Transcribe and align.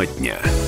Тема 0.00 0.06
дня. 0.06 0.59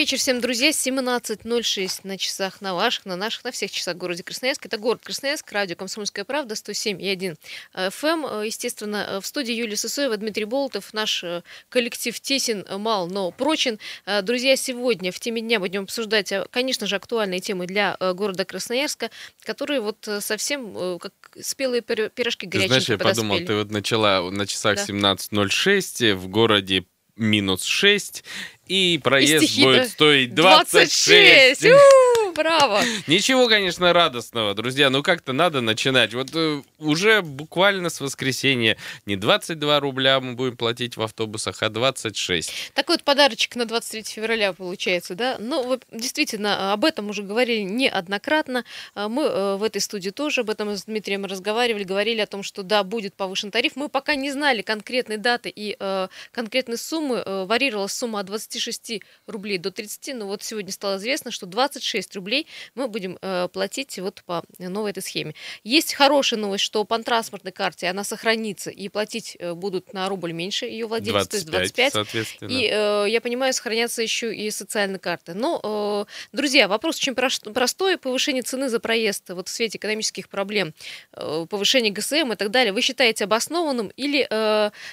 Вечер 0.00 0.16
всем, 0.16 0.40
друзья. 0.40 0.70
17.06 0.70 2.00
на 2.04 2.16
часах, 2.16 2.62
на 2.62 2.74
ваших, 2.74 3.04
на 3.04 3.16
наших, 3.16 3.44
на 3.44 3.52
всех 3.52 3.70
часах 3.70 3.96
в 3.96 3.98
городе 3.98 4.22
Красноярск. 4.22 4.64
Это 4.64 4.78
город 4.78 5.02
Красноярск, 5.04 5.52
радио 5.52 5.76
«Комсомольская 5.76 6.24
правда», 6.24 6.54
107,1 6.54 7.36
FM. 7.74 8.46
Естественно, 8.46 9.20
в 9.20 9.26
студии 9.26 9.52
Юлия 9.52 9.76
Сысоева, 9.76 10.16
Дмитрий 10.16 10.46
Болотов. 10.46 10.94
Наш 10.94 11.22
э, 11.22 11.42
коллектив 11.68 12.18
тесен, 12.18 12.64
мал, 12.78 13.08
но 13.08 13.30
прочен. 13.30 13.78
Э, 14.06 14.22
друзья, 14.22 14.56
сегодня 14.56 15.12
в 15.12 15.20
теме 15.20 15.42
дня 15.42 15.60
будем 15.60 15.82
обсуждать, 15.82 16.32
э, 16.32 16.46
конечно 16.50 16.86
же, 16.86 16.96
актуальные 16.96 17.40
темы 17.40 17.66
для 17.66 17.98
города 18.00 18.46
Красноярска, 18.46 19.10
которые 19.42 19.82
вот 19.82 20.08
совсем 20.20 20.98
как 20.98 21.12
спелые 21.42 21.82
пирожки 21.82 22.46
горячие. 22.46 22.68
Знаешь, 22.68 22.88
я 22.88 22.96
подумал, 22.96 23.36
ты 23.40 23.54
вот 23.54 23.70
начала 23.70 24.30
на 24.30 24.46
часах 24.46 24.76
да. 24.76 24.84
17.06 24.84 26.14
в 26.14 26.28
городе 26.28 26.86
минус 27.20 27.64
6, 27.64 28.24
и 28.70 28.98
проезд 29.02 29.58
и 29.58 29.64
будет 29.64 29.88
стоить 29.88 30.34
26. 30.34 31.60
26 31.60 32.19
браво! 32.40 32.80
Ничего, 33.06 33.48
конечно, 33.48 33.92
радостного, 33.92 34.54
друзья, 34.54 34.88
но 34.90 35.02
как-то 35.02 35.32
надо 35.32 35.60
начинать. 35.60 36.14
Вот 36.14 36.30
э, 36.34 36.62
уже 36.78 37.20
буквально 37.22 37.90
с 37.90 38.00
воскресенья 38.00 38.76
не 39.04 39.16
22 39.16 39.80
рубля 39.80 40.20
мы 40.20 40.34
будем 40.34 40.56
платить 40.56 40.96
в 40.96 41.02
автобусах, 41.02 41.62
а 41.62 41.68
26. 41.68 42.72
Такой 42.74 42.96
вот 42.96 43.04
подарочек 43.04 43.56
на 43.56 43.66
23 43.66 44.04
февраля 44.04 44.52
получается, 44.52 45.14
да? 45.14 45.36
Ну, 45.38 45.64
вы, 45.64 45.80
действительно, 45.92 46.72
об 46.72 46.84
этом 46.84 47.10
уже 47.10 47.22
говорили 47.22 47.60
неоднократно. 47.60 48.64
А 48.94 49.08
мы 49.08 49.24
э, 49.24 49.56
в 49.56 49.62
этой 49.62 49.82
студии 49.82 50.10
тоже 50.10 50.40
об 50.40 50.50
этом 50.50 50.76
с 50.76 50.84
Дмитрием 50.84 51.26
разговаривали, 51.26 51.84
говорили 51.84 52.20
о 52.20 52.26
том, 52.26 52.42
что 52.42 52.62
да, 52.62 52.82
будет 52.84 53.14
повышен 53.14 53.50
тариф. 53.50 53.72
Мы 53.76 53.88
пока 53.88 54.14
не 54.14 54.30
знали 54.30 54.62
конкретной 54.62 55.18
даты 55.18 55.52
и 55.54 55.76
э, 55.78 56.08
конкретной 56.32 56.78
суммы. 56.78 57.22
Э, 57.24 57.44
варьировалась 57.44 57.92
сумма 57.92 58.20
от 58.20 58.26
26 58.26 59.02
рублей 59.26 59.58
до 59.58 59.70
30, 59.70 60.16
но 60.16 60.26
вот 60.26 60.42
сегодня 60.42 60.72
стало 60.72 60.96
известно, 60.96 61.30
что 61.30 61.44
26 61.46 62.16
рублей 62.16 62.29
мы 62.74 62.88
будем 62.88 63.18
э, 63.20 63.48
платить 63.52 63.98
вот 63.98 64.22
по 64.24 64.42
новой 64.58 64.90
этой 64.90 65.02
схеме. 65.02 65.34
Есть 65.64 65.94
хорошая 65.94 66.40
новость, 66.40 66.64
что 66.64 66.84
по 66.84 66.98
транспортной 66.98 67.52
карте 67.52 67.88
она 67.88 68.04
сохранится 68.04 68.70
и 68.70 68.88
платить 68.88 69.36
э, 69.38 69.54
будут 69.54 69.92
на 69.92 70.08
рубль 70.08 70.32
меньше 70.32 70.66
ее 70.66 70.86
владельцы, 70.86 71.12
25, 71.12 71.30
то 71.30 71.36
есть 71.36 71.74
25. 71.74 71.92
Соответственно. 71.92 72.48
И 72.50 72.70
э, 72.70 73.06
я 73.08 73.20
понимаю, 73.20 73.52
сохранятся 73.52 74.02
еще 74.02 74.34
и 74.34 74.50
социальные 74.50 74.98
карты. 74.98 75.34
Но, 75.34 76.06
друзья, 76.32 76.68
вопрос 76.68 76.96
очень 76.96 77.14
простой. 77.14 77.98
Повышение 77.98 78.42
цены 78.42 78.68
за 78.68 78.80
проезд 78.80 79.30
вот 79.30 79.48
в 79.48 79.50
свете 79.50 79.78
экономических 79.78 80.28
проблем, 80.28 80.74
повышение 81.12 81.92
ГСМ 81.92 82.32
и 82.32 82.36
так 82.36 82.50
далее, 82.50 82.72
вы 82.72 82.82
считаете 82.82 83.24
обоснованным 83.24 83.88
или, 83.96 84.28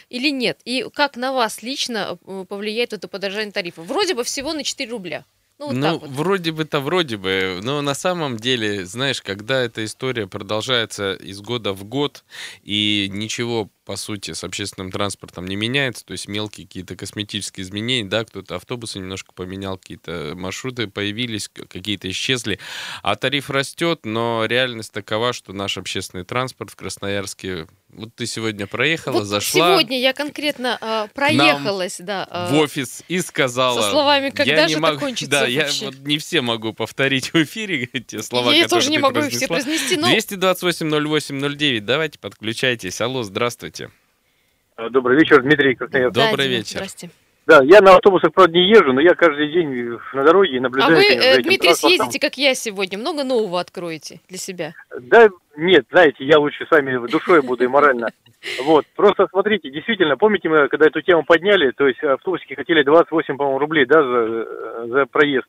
или 0.09 0.29
нет? 0.29 0.59
И 0.65 0.85
как 0.93 1.15
на 1.15 1.33
вас 1.33 1.61
лично 1.61 2.17
повлияет 2.49 2.93
это 2.93 3.07
подорожание 3.07 3.51
тарифа? 3.51 3.81
Вроде 3.81 4.13
бы 4.13 4.23
всего 4.23 4.53
на 4.53 4.63
4 4.63 4.89
рубля. 4.91 5.25
Ну, 5.59 5.67
вот 5.67 5.75
ну 5.75 5.97
вот. 5.97 6.09
вроде 6.11 6.51
бы-то 6.51 6.79
вроде 6.79 7.17
бы, 7.17 7.59
но 7.63 7.81
на 7.81 7.95
самом 7.95 8.37
деле, 8.37 8.85
знаешь, 8.85 9.21
когда 9.21 9.59
эта 9.61 9.83
история 9.85 10.27
продолжается 10.27 11.13
из 11.13 11.41
года 11.41 11.73
в 11.73 11.83
год, 11.83 12.23
и 12.61 13.09
ничего 13.11 13.71
по 13.87 13.95
сути, 13.95 14.33
с 14.33 14.43
общественным 14.43 14.91
транспортом 14.91 15.47
не 15.47 15.55
меняется, 15.55 16.05
то 16.05 16.11
есть 16.11 16.27
мелкие 16.27 16.67
какие-то 16.67 16.97
косметические 16.97 17.63
изменения, 17.63 18.03
да, 18.03 18.25
кто-то 18.25 18.57
автобусы 18.57 18.99
немножко 18.99 19.31
поменял, 19.31 19.77
какие-то 19.77 20.33
маршруты 20.35 20.87
появились, 20.87 21.47
какие-то 21.47 22.09
исчезли, 22.09 22.59
а 23.01 23.15
тариф 23.15 23.49
растет, 23.49 24.01
но 24.03 24.43
реальность 24.43 24.91
такова, 24.91 25.31
что 25.31 25.53
наш 25.53 25.77
общественный 25.77 26.25
транспорт 26.25 26.71
в 26.71 26.75
Красноярске 26.75 27.67
вот 27.89 28.13
ты 28.13 28.25
сегодня 28.25 28.67
проехала, 28.67 29.19
вот 29.19 29.23
зашла. 29.23 29.71
Сегодня 29.71 29.99
я 29.99 30.11
конкретно 30.11 30.77
э, 30.81 31.07
проехалась, 31.13 31.97
да. 31.99 32.27
Э, 32.29 32.51
в 32.51 32.57
офис 32.57 33.03
и 33.07 33.21
сказала. 33.21 33.81
Со 33.81 33.91
словами, 33.91 34.29
когда 34.29 34.63
я 34.63 34.67
же 34.67 34.75
не 34.75 34.81
могу, 34.81 34.95
это 34.97 35.05
кончится 35.05 35.31
Да, 35.31 35.39
вообще? 35.41 35.85
я 35.85 35.91
вот 35.91 35.99
не 35.99 36.17
все 36.17 36.41
могу 36.41 36.73
повторить 36.73 37.31
в 37.33 37.35
эфире 37.35 37.87
те 38.07 38.21
слова, 38.21 38.51
я 38.53 38.63
которые 38.63 38.81
тоже 38.81 38.91
не 38.91 38.97
могу 38.97 39.13
произнесла. 39.13 39.55
их 39.55 39.63
все 39.63 39.69
произнести. 39.69 39.95
Но... 39.95 40.09
228 40.09 40.89
08 41.07 41.57
09, 41.57 41.85
давайте 41.85 42.19
подключайтесь. 42.19 42.99
Алло, 42.99 43.23
здравствуйте. 43.23 43.76
Э, 44.77 44.89
добрый 44.89 45.17
вечер, 45.17 45.41
Дмитрий 45.41 45.75
Красноярск. 45.75 46.15
Да, 46.15 46.29
Добрый 46.29 46.47
вечер. 46.47 46.77
Здрасте. 46.77 47.09
Да, 47.47 47.63
я 47.63 47.79
на 47.81 47.95
автобусах, 47.95 48.33
правда, 48.33 48.53
не 48.53 48.69
езжу, 48.69 48.91
но 48.91 48.99
я 48.99 49.15
каждый 49.15 49.49
день 49.51 49.97
на 50.13 50.23
дороге 50.23 50.59
наблюдаю. 50.59 50.93
А 50.93 50.95
вы, 50.97 51.05
э, 51.05 51.41
Дмитрий, 51.41 51.73
съездите, 51.73 52.19
как 52.19 52.37
я 52.37 52.53
сегодня, 52.53 52.97
много 52.99 53.23
нового 53.23 53.59
откроете 53.59 54.19
для 54.27 54.37
себя? 54.37 54.73
Да, 54.99 55.29
нет, 55.55 55.85
знаете, 55.89 56.25
я 56.25 56.39
лучше 56.39 56.65
с 56.65 56.71
вами 56.71 57.07
душой 57.07 57.41
буду 57.41 57.63
и 57.63 57.67
морально. 57.67 58.09
Вот, 58.63 58.85
просто 58.95 59.27
смотрите, 59.31 59.71
действительно, 59.71 60.17
помните, 60.17 60.49
мы 60.49 60.67
когда 60.67 60.87
эту 60.87 61.01
тему 61.01 61.23
подняли, 61.23 61.71
то 61.71 61.87
есть 61.87 62.03
автобусики 62.03 62.53
хотели 62.53 62.83
28, 62.83 63.37
по-моему, 63.37 63.59
рублей, 63.59 63.85
да, 63.85 64.03
за, 64.03 64.87
за 64.87 65.05
проезд. 65.05 65.47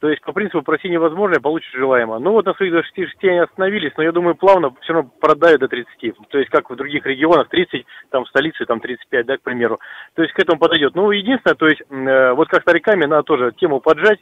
То 0.00 0.08
есть, 0.08 0.22
по 0.22 0.32
принципу, 0.32 0.62
проси 0.62 0.88
невозможное, 0.88 1.40
получишь 1.40 1.74
желаемое. 1.74 2.20
Ну 2.20 2.32
вот 2.32 2.46
на 2.46 2.54
своих 2.54 2.72
26 2.72 3.22
они 3.24 3.38
остановились, 3.38 3.92
но 3.98 4.02
я 4.02 4.12
думаю, 4.12 4.34
плавно 4.34 4.72
все 4.80 4.94
равно 4.94 5.10
продают 5.20 5.60
до 5.60 5.68
30. 5.68 6.14
То 6.30 6.38
есть, 6.38 6.50
как 6.50 6.70
в 6.70 6.74
других 6.74 7.04
регионах, 7.04 7.50
30, 7.50 7.84
там 8.08 8.24
в 8.24 8.28
столице, 8.28 8.64
там 8.64 8.80
35, 8.80 9.26
да, 9.26 9.36
к 9.36 9.42
примеру. 9.42 9.78
То 10.14 10.22
есть, 10.22 10.34
к 10.34 10.38
этому 10.38 10.58
подойдет. 10.58 10.94
Ну, 10.94 11.10
единственное, 11.10 11.54
то 11.54 11.68
есть, 11.68 11.82
э, 11.90 12.32
вот 12.32 12.48
как 12.48 12.62
стариками, 12.62 13.04
надо 13.04 13.24
тоже 13.24 13.52
тему 13.52 13.80
поджать. 13.80 14.20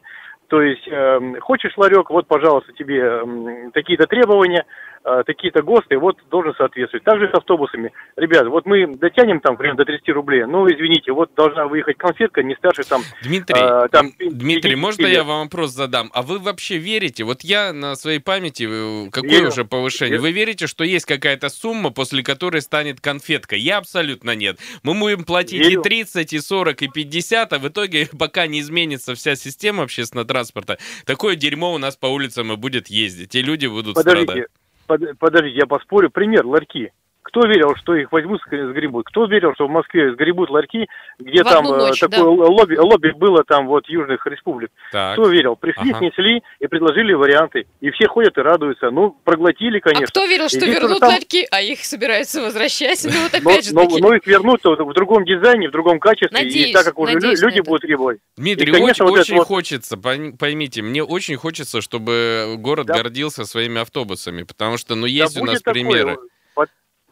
То 0.48 0.62
есть, 0.62 0.88
э, 0.88 1.20
хочешь 1.40 1.76
ларек, 1.76 2.10
вот, 2.10 2.26
пожалуйста, 2.26 2.72
тебе 2.72 3.00
э, 3.00 3.70
такие-то 3.72 4.08
требования, 4.08 4.64
э, 5.04 5.22
такие-то 5.26 5.62
ГОСТы, 5.62 5.98
вот, 5.98 6.16
должен 6.30 6.54
соответствовать. 6.54 7.04
Также 7.04 7.28
с 7.28 7.34
автобусами. 7.34 7.92
Ребят, 8.16 8.46
вот 8.48 8.66
мы 8.66 8.86
дотянем 8.96 9.40
там, 9.40 9.56
примерно, 9.56 9.78
до 9.78 9.84
30 9.84 10.08
рублей, 10.10 10.44
ну, 10.44 10.66
извините, 10.66 11.12
вот 11.12 11.30
должна 11.34 11.66
выехать 11.66 11.96
конфетка 11.96 12.42
не 12.42 12.54
старше 12.56 12.84
там... 12.84 13.02
Дмитрий, 13.22 13.60
э, 13.60 13.88
там, 13.90 14.12
Дмитрий, 14.18 14.76
можно 14.76 15.06
я 15.06 15.24
вам 15.24 15.44
вопрос 15.44 15.70
задам? 15.70 16.10
А 16.12 16.22
вы 16.22 16.38
вообще 16.38 16.78
верите? 16.78 17.24
Вот 17.24 17.42
я 17.42 17.72
на 17.72 17.94
своей 17.96 18.18
памяти, 18.18 18.66
э, 18.68 19.10
какое 19.10 19.30
Верю. 19.30 19.48
уже 19.48 19.64
повышение? 19.64 20.12
Верю. 20.12 20.22
Вы 20.22 20.32
верите, 20.32 20.66
что 20.66 20.84
есть 20.84 21.06
какая-то 21.06 21.48
сумма, 21.48 21.90
после 21.90 22.22
которой 22.22 22.62
станет 22.62 23.00
конфетка? 23.00 23.56
Я 23.56 23.78
абсолютно 23.78 24.34
нет. 24.34 24.58
Мы 24.82 24.94
будем 24.94 25.24
платить 25.24 25.60
Верю. 25.60 25.80
и 25.80 25.82
30, 25.82 26.32
и 26.32 26.40
40, 26.40 26.82
и 26.82 26.88
50, 26.88 27.52
а 27.52 27.58
в 27.58 27.68
итоге, 27.68 28.08
пока 28.18 28.46
не 28.46 28.60
изменится 28.60 29.14
вся 29.14 29.34
система 29.34 29.84
общественного 29.84 30.26
транспорта, 30.26 30.48
транспорта. 30.48 30.78
Такое 31.04 31.36
дерьмо 31.36 31.74
у 31.74 31.78
нас 31.78 31.96
по 31.96 32.06
улицам 32.06 32.52
и 32.52 32.56
будет 32.56 32.88
ездить. 32.88 33.34
И 33.34 33.42
люди 33.42 33.66
будут 33.66 33.94
подождите, 33.94 34.24
страдать. 34.24 34.50
Под, 34.88 35.18
подождите, 35.18 35.58
я 35.58 35.66
поспорю. 35.66 36.10
Пример, 36.10 36.46
ларьки. 36.46 36.92
Кто 37.28 37.42
верил, 37.46 37.74
что 37.76 37.94
их 37.94 38.10
возьмут, 38.10 38.40
сгребут? 38.46 39.06
Кто 39.06 39.26
верил, 39.26 39.52
что 39.52 39.66
в 39.66 39.70
Москве 39.70 40.12
сгребут 40.12 40.48
ларьки, 40.48 40.88
где 41.18 41.42
в 41.42 41.46
там 41.46 41.66
э, 41.66 41.76
ночь, 41.76 42.00
такое 42.00 42.20
да. 42.20 42.26
лобби, 42.26 42.76
лобби 42.76 43.10
было 43.10 43.44
там 43.44 43.66
вот 43.66 43.86
южных 43.86 44.26
республик? 44.26 44.70
Так. 44.92 45.12
Кто 45.12 45.28
верил? 45.28 45.54
Пришли, 45.54 45.90
ага. 45.90 45.98
снесли 45.98 46.42
и 46.58 46.66
предложили 46.66 47.12
варианты. 47.12 47.66
И 47.80 47.90
все 47.90 48.08
ходят 48.08 48.38
и 48.38 48.40
радуются. 48.40 48.90
Ну, 48.90 49.14
проглотили, 49.24 49.78
конечно. 49.78 50.06
А 50.06 50.08
кто 50.08 50.24
верил, 50.24 50.48
что 50.48 50.64
вернут 50.64 51.00
там... 51.00 51.10
ларьки, 51.10 51.46
а 51.50 51.60
их 51.60 51.84
собираются 51.84 52.40
возвращать? 52.40 53.04
Ну, 53.04 53.22
вот 53.22 53.34
опять 53.34 53.66
же 53.66 53.74
таки. 53.74 54.00
Ну, 54.00 54.12
их 54.14 54.26
вернут 54.26 54.64
в 54.64 54.92
другом 54.94 55.26
дизайне, 55.26 55.68
в 55.68 55.72
другом 55.72 56.00
качестве. 56.00 56.30
Надеюсь, 56.32 56.70
и 56.70 56.72
так 56.72 56.86
как 56.86 56.98
уже 56.98 57.18
люди 57.18 57.60
будут 57.60 57.82
требовать. 57.82 58.20
Дмитрий, 58.38 58.70
и, 58.70 58.72
конечно, 58.72 59.04
очень, 59.04 59.14
вот 59.14 59.20
очень 59.20 59.36
вот... 59.36 59.46
хочется, 59.46 59.98
поймите, 59.98 60.80
мне 60.80 61.04
очень 61.04 61.36
хочется, 61.36 61.82
чтобы 61.82 62.54
город 62.56 62.86
да. 62.86 62.94
гордился 62.94 63.44
своими 63.44 63.82
автобусами, 63.82 64.44
потому 64.44 64.78
что, 64.78 64.94
ну, 64.94 65.04
есть 65.04 65.34
да 65.34 65.42
у 65.42 65.44
нас 65.44 65.60
примеры. 65.60 66.12
Такое 66.12 66.28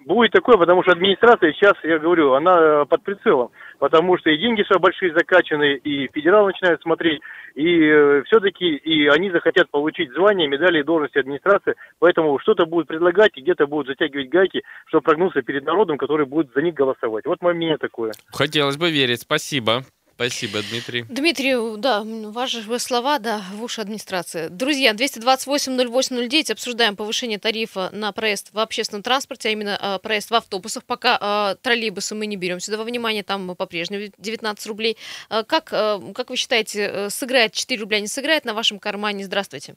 Будет 0.07 0.31
такое, 0.31 0.57
потому 0.57 0.85
что 0.85 0.93
администрация 0.93 1.53
сейчас, 1.53 1.75
я 1.83 1.99
говорю, 1.99 2.35
она 2.35 2.53
э, 2.57 2.85
под 2.87 3.03
прицелом. 3.03 3.51
Потому 3.81 4.17
что 4.19 4.31
и 4.31 4.39
деньги 4.39 4.63
все 4.63 4.79
большие 4.79 5.13
закачаны, 5.13 5.75
и 5.83 6.09
федерал 6.15 6.47
начинает 6.47 6.81
смотреть, 6.81 7.21
и 7.57 7.83
э, 7.83 8.23
все-таки 8.27 8.77
и 8.77 9.09
они 9.09 9.33
захотят 9.33 9.69
получить 9.69 10.13
звание, 10.13 10.47
медали 10.47 10.79
и 10.79 10.85
должности 10.85 11.19
администрации. 11.19 11.75
Поэтому 11.99 12.39
что-то 12.39 12.67
будут 12.67 12.87
предлагать, 12.87 13.33
и 13.35 13.41
где-то 13.41 13.67
будут 13.67 13.89
затягивать 13.89 14.29
гайки, 14.29 14.63
чтобы 14.87 15.03
прогнуться 15.03 15.43
перед 15.43 15.65
народом, 15.65 15.99
который 15.99 16.25
будет 16.25 16.53
за 16.55 16.63
них 16.63 16.75
голосовать. 16.75 17.27
Вот 17.27 17.43
мое 17.43 17.55
мнение 17.55 17.77
такое. 17.77 18.13
Хотелось 18.29 18.77
бы 18.77 18.93
верить. 18.93 19.23
Спасибо. 19.23 19.83
Спасибо, 20.17 20.63
Дмитрий. 20.71 21.03
Дмитрий, 21.03 21.77
да, 21.77 22.03
ваши 22.03 22.63
слова, 22.79 23.19
да, 23.19 23.45
в 23.53 23.63
уши 23.63 23.83
администрации. 23.83 24.49
Друзья, 24.49 24.93
228-08-09 24.93 26.53
обсуждаем 26.53 26.97
повышение 26.97 27.39
тарифа 27.39 27.91
на 27.93 28.13
проезд 28.13 28.49
в 28.55 28.59
общественном 28.59 29.03
транспорте, 29.03 29.51
а 29.51 29.53
именно 29.53 29.79
э, 29.79 29.99
проезд 30.03 30.31
в 30.31 30.35
автобусах. 30.35 30.85
Пока 30.85 31.19
э, 31.21 31.57
троллейбусы 31.61 32.15
мы 32.15 32.25
не 32.25 32.39
берем 32.39 32.61
сюда 32.61 32.79
во 32.79 32.85
внимание, 32.85 33.25
там 33.25 33.55
по-прежнему 33.55 34.11
19 34.17 34.67
рублей. 34.69 34.97
Э, 35.29 35.45
как, 35.45 35.69
э, 35.75 36.01
как 36.15 36.31
вы 36.31 36.37
считаете, 36.37 36.81
э, 36.81 37.11
сыграет 37.11 37.53
4 37.53 37.79
рубля, 37.79 38.01
не 38.01 38.09
сыграет 38.09 38.47
на 38.47 38.55
вашем 38.55 38.79
кармане? 38.79 39.23
Здравствуйте. 39.23 39.75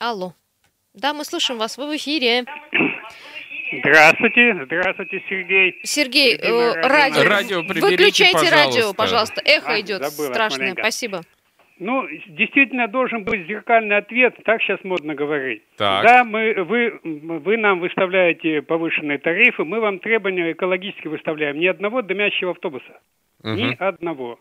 Алло. 0.00 0.34
Да, 0.94 1.14
мы 1.14 1.24
слушаем 1.24 1.60
вас, 1.60 1.78
вы 1.78 1.86
в 1.86 1.96
эфире. 1.96 2.44
Здравствуйте, 3.80 4.64
здравствуйте, 4.64 5.22
Сергей. 5.28 5.80
Сергей, 5.82 6.36
э, 6.36 6.72
радио, 6.82 7.24
радио 7.24 7.62
выключайте 7.62 8.32
пожалуйста. 8.32 8.56
радио, 8.56 8.94
пожалуйста. 8.94 9.42
Эхо 9.44 9.72
а, 9.72 9.80
идет 9.80 10.02
забыла, 10.04 10.32
страшное. 10.32 10.60
Маленько. 10.60 10.82
Спасибо. 10.82 11.20
Ну, 11.78 12.06
действительно 12.28 12.86
должен 12.86 13.24
быть 13.24 13.48
зеркальный 13.48 13.96
ответ, 13.96 14.36
так 14.44 14.62
сейчас 14.62 14.78
модно 14.84 15.14
говорить. 15.14 15.62
Так. 15.76 16.04
Да, 16.04 16.24
мы, 16.24 16.54
вы, 16.62 17.00
вы 17.02 17.56
нам 17.56 17.80
выставляете 17.80 18.62
повышенные 18.62 19.18
тарифы, 19.18 19.64
мы 19.64 19.80
вам 19.80 19.98
требования 19.98 20.52
экологически 20.52 21.08
выставляем. 21.08 21.58
Ни 21.58 21.66
одного 21.66 22.02
дымящего 22.02 22.52
автобуса. 22.52 23.00
Ни 23.42 23.64
Мгм. 23.64 23.76
одного. 23.80 24.38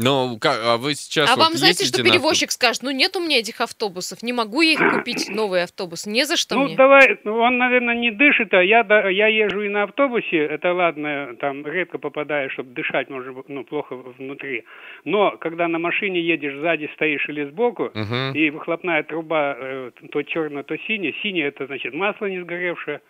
Ну, 0.00 0.38
как, 0.40 0.60
а 0.62 0.76
вы 0.76 0.94
сейчас 0.94 1.28
А 1.28 1.34
вот 1.34 1.42
вам 1.42 1.54
знаете, 1.54 1.84
что 1.84 2.02
перевозчик 2.04 2.52
скажет, 2.52 2.82
ну 2.84 2.92
нет 2.92 3.16
у 3.16 3.20
меня 3.20 3.38
этих 3.40 3.60
автобусов, 3.60 4.22
не 4.22 4.32
могу 4.32 4.62
я 4.62 4.74
их 4.74 4.78
купить, 4.78 5.28
новый 5.28 5.64
автобус, 5.64 6.06
не 6.06 6.24
за 6.24 6.36
что 6.36 6.54
ну, 6.54 6.64
мне. 6.66 6.76
давай, 6.76 7.18
ну, 7.24 7.36
он, 7.38 7.58
наверное, 7.58 7.96
не 7.96 8.12
дышит, 8.12 8.54
а 8.54 8.62
я, 8.62 8.84
да, 8.84 9.08
я 9.08 9.26
езжу 9.26 9.62
и 9.62 9.68
на 9.68 9.82
автобусе, 9.82 10.36
это 10.36 10.72
ладно, 10.72 11.34
там 11.40 11.66
редко 11.66 11.98
попадаешь, 11.98 12.52
чтобы 12.52 12.74
дышать, 12.74 13.10
может, 13.10 13.34
быть, 13.34 13.48
ну, 13.48 13.64
плохо 13.64 13.96
внутри. 13.96 14.64
Но, 15.04 15.32
когда 15.32 15.66
на 15.66 15.80
машине 15.80 16.20
едешь, 16.20 16.54
сзади 16.60 16.88
стоишь 16.94 17.28
или 17.28 17.44
сбоку, 17.46 17.90
Мгм. 17.92 18.34
и 18.34 18.50
выхлопная 18.50 19.02
труба 19.02 19.56
э, 19.58 19.90
то 20.12 20.22
черная, 20.22 20.62
то 20.62 20.76
синяя. 20.86 21.12
Синяя 21.22 21.48
это 21.48 21.66
значит 21.66 21.92
масло 21.92 22.26
не 22.26 22.40
сгоревшее, 22.40 23.00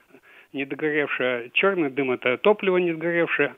не 0.55 0.65
догоревшее. 0.65 1.51
Черный 1.53 1.91
дым 1.91 2.13
это 2.13 2.39
топливо 2.39 2.79
не 2.79 2.95
сгоревшее. 2.95 3.55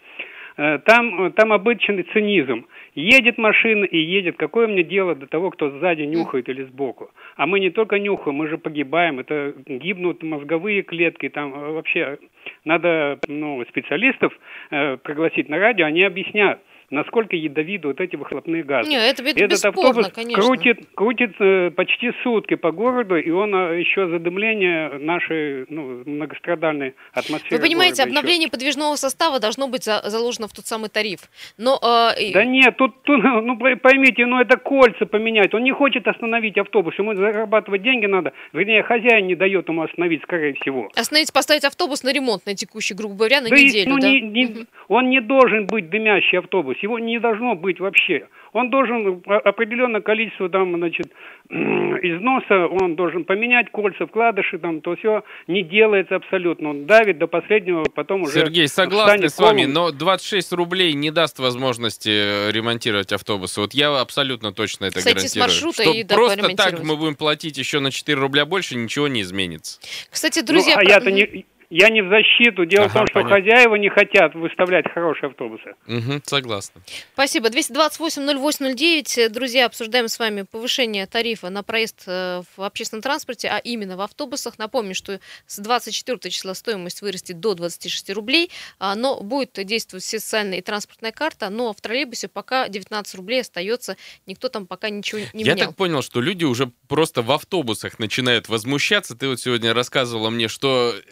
Э, 0.61 0.79
Там, 0.85 1.33
там 1.33 1.55
обычный 1.55 2.03
цинизм. 2.13 2.67
Едет 2.95 3.39
машина 3.39 3.85
и 3.85 3.97
едет. 3.97 4.37
Какое 4.37 4.67
мне 4.67 4.83
дело 4.83 5.15
до 5.15 5.27
того, 5.27 5.51
кто 5.51 5.71
сзади 5.71 6.03
нюхает 6.03 6.51
или 6.51 6.65
сбоку? 6.65 7.11
А 7.37 7.47
мы 7.47 7.61
не 7.61 7.71
только 7.71 7.99
нюхаем, 7.99 8.37
мы 8.37 8.47
же 8.47 8.59
погибаем. 8.59 9.21
Это 9.21 9.55
гибнут 9.67 10.23
мозговые 10.23 10.83
клетки. 10.83 11.31
Там 11.31 11.55
э, 11.55 11.73
вообще 11.73 12.19
надо 12.67 13.19
ну, 13.27 13.65
специалистов 13.71 14.39
э, 14.71 14.99
пригласить 14.99 15.49
на 15.49 15.59
радио, 15.59 15.87
они 15.87 16.03
объяснят, 16.03 16.61
насколько 16.91 17.37
ядовиты 17.37 17.89
вот 17.89 18.01
эти 18.01 18.17
выхлопные 18.17 18.63
газы. 18.65 18.89
Не, 18.91 18.97
это 18.97 19.23
бе- 19.23 19.31
Этот 19.31 19.51
бесспорно, 19.51 19.81
автобус 19.89 20.09
конечно. 20.13 20.43
крутит, 20.43 20.79
крутит 20.95 21.33
э, 21.41 21.71
почти 21.71 22.11
сутки 22.23 22.55
по 22.57 22.73
городу, 22.73 23.17
и 23.17 23.31
он 23.31 23.55
э, 23.55 23.79
еще 23.81 24.09
задымление 24.09 24.99
нашей 24.99 25.67
ну, 25.69 26.03
многострадальной 26.05 26.95
атмосферы. 27.13 27.57
Вы 27.57 27.63
понимаете, 27.63 28.03
города 28.03 28.11
еще. 28.11 28.19
обновление 28.19 28.49
подвижного 28.51 28.97
состава 28.97 29.39
должно 29.41 29.69
быть 29.69 29.85
за- 29.85 30.03
заложено 30.05 30.49
в 30.49 30.53
тот 30.53 30.67
самый 30.67 30.89
тариф. 30.91 31.21
Но 31.59 31.79
э, 31.83 32.21
и- 32.23 32.33
Да 32.33 32.45
нет, 32.45 32.77
тут, 32.77 33.03
тут, 33.03 33.23
ну 33.23 33.57
пой- 33.57 33.77
поймите, 33.77 34.27
ну 34.27 34.41
это 34.41 34.57
кольца 34.57 35.07
поменять. 35.07 35.55
Он 35.55 35.63
не 35.63 35.73
хочет 35.73 36.07
остановить 36.09 36.59
автобус, 36.59 36.99
ему 36.99 37.15
зарабатывать 37.15 37.83
деньги 37.83 38.07
надо. 38.07 38.33
Вернее, 38.53 38.83
хозяин 38.83 39.27
не 39.27 39.35
дает 39.37 39.69
ему 39.69 39.83
остановить, 39.83 40.23
скорее 40.23 40.55
всего. 40.55 40.91
остановить, 40.97 41.33
поставить 41.33 41.65
автобус 41.65 42.03
на 42.03 42.13
ремонт 42.13 42.47
на 42.47 42.55
текущий, 42.55 42.95
грубо 42.95 43.15
говоря, 43.15 43.41
на 43.41 43.49
Да 43.49 43.57
и, 43.57 43.65
неделю, 43.67 43.91
ну, 43.91 43.99
да? 44.01 44.09
не- 44.09 44.21
не-. 44.21 44.67
Он 44.89 45.09
не 45.09 45.21
должен 45.21 45.67
быть 45.67 45.89
дымящий 45.89 46.39
автобус, 46.39 46.77
его 46.83 46.99
не 46.99 47.19
должно 47.19 47.55
быть 47.55 47.81
вообще. 47.81 48.29
Он 48.53 48.71
должен 48.71 49.23
определенное 49.27 50.01
количество 50.01 50.49
там, 50.49 50.77
значит, 50.77 51.07
износа, 51.49 52.67
он 52.67 52.97
должен 52.97 53.25
поменять 53.25 53.71
кольца, 53.71 54.07
вкладыши, 54.07 54.59
там, 54.59 54.81
то 54.81 54.97
все 54.97 55.25
не 55.47 55.63
делается 55.63 56.17
абсолютно. 56.17 56.71
Он 56.71 56.87
давит 56.87 57.19
до 57.19 57.27
последнего, 57.27 57.85
потом 57.95 58.23
уже 58.23 58.41
Сергей, 58.41 58.69
согласны 58.69 59.29
встанет 59.29 59.33
с 59.33 59.39
вами, 59.39 59.61
колом. 59.63 59.73
но 59.73 59.91
26 59.93 60.53
рублей 60.53 60.93
не 60.95 61.11
даст 61.11 61.39
возможности 61.39 62.09
э, 62.11 62.51
ремонтировать 62.53 63.13
автобусы. 63.13 63.61
Вот 63.61 63.73
я 63.75 63.99
абсолютно 64.01 64.53
точно 64.53 64.87
это 64.87 65.01
с 65.01 65.05
гарантирую. 65.05 65.43
маршрута 65.43 65.83
что 65.83 65.93
и, 65.93 66.05
просто 66.05 66.57
так 66.57 66.83
мы 66.83 66.97
будем 66.97 67.15
платить 67.15 67.59
еще 67.59 67.81
на 67.81 67.91
4 67.91 68.19
рубля 68.19 68.47
больше, 68.47 68.77
ничего 68.77 69.09
не 69.09 69.23
изменится. 69.23 69.81
Кстати, 70.11 70.41
Ну, 70.41 70.47
друзья... 70.47 70.75
а 70.75 70.81
про- 70.81 70.89
я-то 70.89 71.11
не, 71.11 71.45
я 71.71 71.89
не 71.89 72.03
в 72.03 72.09
защиту. 72.09 72.67
Дело 72.67 72.89
в 72.89 72.91
Ага, 72.91 72.99
том, 73.01 73.07
что 73.07 73.15
понятно. 73.23 73.37
хозяева 73.37 73.75
не 73.77 73.89
хотят 73.89 74.35
выставлять 74.35 74.85
хорошие 74.93 75.29
автобусы. 75.31 75.75
Мгм, 75.87 76.21
согласна. 76.25 76.83
Спасибо. 77.15 77.49
228-08-09. 77.49 79.19
Э, 79.19 79.29
Друзья, 79.29 79.67
обсуждаем 79.67 80.09
с 80.09 80.19
вами 80.19 80.43
повышение 80.43 81.07
тарифа 81.07 81.49
на 81.51 81.63
проезд 81.63 82.03
э, 82.07 82.43
в 82.57 82.63
общественном 82.63 83.03
транспорте, 83.03 83.49
а 83.49 83.59
именно 83.59 83.97
в 83.97 84.01
автобусах. 84.01 84.59
Напомню, 84.59 84.95
что 84.95 85.21
с 85.47 85.59
24 85.59 86.31
числа 86.31 86.55
стоимость 86.55 87.03
вырастет 87.03 87.41
до 87.41 87.55
26 87.55 88.11
рублей, 88.11 88.51
а, 88.79 88.95
но 88.95 89.21
будет 89.23 89.53
действовать 89.65 90.05
социальная 90.05 90.59
и 90.59 90.63
транспортная 90.63 91.13
карта, 91.13 91.51
но 91.51 91.73
в 91.73 91.81
троллейбусе 91.81 92.29
пока 92.29 92.69
19 92.69 93.15
рублей 93.15 93.41
остается, 93.43 93.97
никто 94.27 94.49
там 94.49 94.67
пока 94.67 94.91
ничего 94.91 95.21
не 95.33 95.45
Я 95.45 95.55
менял. 95.55 95.69
так 95.69 95.77
понял, 95.77 96.03
что 96.03 96.21
люди 96.21 96.45
уже 96.45 96.71
просто 96.89 97.23
в 97.23 97.31
автобусах 97.33 97.99
начинают 97.99 98.49
возмущаться. 98.49 99.17
Ты 99.17 99.29
вот 99.29 99.41
сегодня 99.41 99.73
рассказывала 99.75 100.31
мне, 100.31 100.49
что 100.49 100.95
э, 100.95 101.03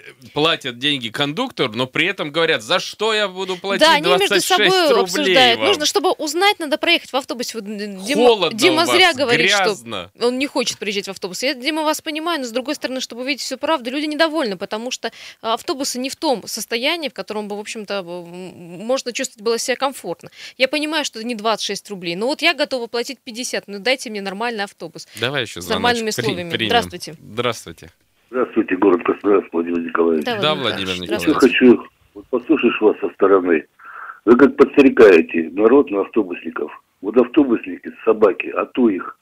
платят 0.48 0.78
деньги 0.78 1.10
кондуктор, 1.10 1.70
но 1.70 1.86
при 1.86 2.06
этом 2.06 2.30
говорят, 2.32 2.62
за 2.62 2.78
что 2.80 3.12
я 3.12 3.28
буду 3.28 3.56
платить 3.58 3.80
Да, 3.86 3.92
они 3.94 4.04
26 4.04 4.58
между 4.58 4.72
собой 4.72 4.88
рублей 4.88 5.02
обсуждают. 5.04 5.58
вам? 5.58 5.68
Нужно, 5.68 5.84
чтобы 5.86 6.12
узнать, 6.12 6.58
надо 6.58 6.78
проехать 6.78 7.12
в 7.12 7.16
автобусе. 7.16 7.58
Вот 7.58 7.66
Дима, 7.66 8.26
Холодно 8.26 8.58
Дима 8.58 8.72
у 8.72 8.76
вас, 8.86 8.90
зря 8.90 9.12
говорит, 9.12 9.50
что 9.50 9.64
грязно. 9.64 10.10
он 10.20 10.38
не 10.38 10.46
хочет 10.46 10.78
приезжать 10.78 11.06
в 11.06 11.10
автобус. 11.10 11.42
Я, 11.42 11.52
Дима, 11.54 11.82
вас 11.82 12.00
понимаю, 12.00 12.40
но 12.40 12.46
с 12.46 12.50
другой 12.50 12.74
стороны, 12.76 13.00
чтобы 13.02 13.22
увидеть 13.22 13.42
всю 13.42 13.58
правду, 13.58 13.90
люди 13.90 14.06
недовольны, 14.06 14.56
потому 14.56 14.90
что 14.90 15.12
автобусы 15.42 15.98
не 15.98 16.08
в 16.08 16.16
том 16.16 16.46
состоянии, 16.46 17.08
в 17.10 17.14
котором 17.14 17.46
бы, 17.48 17.56
в 17.56 17.60
общем-то, 17.60 18.02
можно 18.02 19.12
чувствовать 19.12 19.42
было 19.44 19.58
себя 19.58 19.76
комфортно. 19.76 20.30
Я 20.56 20.66
понимаю, 20.68 21.04
что 21.04 21.18
это 21.18 21.28
не 21.28 21.34
26 21.34 21.90
рублей, 21.90 22.16
но 22.16 22.26
вот 22.26 22.40
я 22.40 22.54
готова 22.54 22.86
платить 22.86 23.18
50, 23.22 23.68
ну 23.68 23.78
дайте 23.80 24.08
мне 24.08 24.22
нормальный 24.22 24.64
автобус. 24.64 25.06
Давай 25.16 25.42
еще 25.42 25.60
С 25.60 25.64
звоночек 25.64 25.74
нормальными 25.74 26.10
при- 26.10 26.22
условиями. 26.22 26.50
примем. 26.50 26.68
Здравствуйте. 26.70 27.14
Здравствуйте. 27.20 27.90
Здравствуйте, 28.30 28.76
город 28.76 29.02
Красноярск, 29.04 29.48
Владимир 29.52 29.80
Николаевич. 29.80 30.26
Да, 30.26 30.40
Да, 30.40 30.54
Владимир 30.54 31.00
Николаевич, 31.00 31.28
Я 31.28 31.34
хочу, 31.34 31.84
вот 32.14 32.26
послушаешь 32.26 32.80
вас 32.80 32.96
со 33.00 33.08
стороны, 33.10 33.66
вы 34.26 34.36
как 34.36 34.54
подстрекаете 34.56 35.50
народ 35.52 35.90
на 35.90 36.02
автобусников. 36.02 36.70
Вот 37.00 37.16
автобусники, 37.16 37.90
собаки, 38.04 38.48
а 38.48 38.66
то 38.66 38.90
их, 38.90 39.16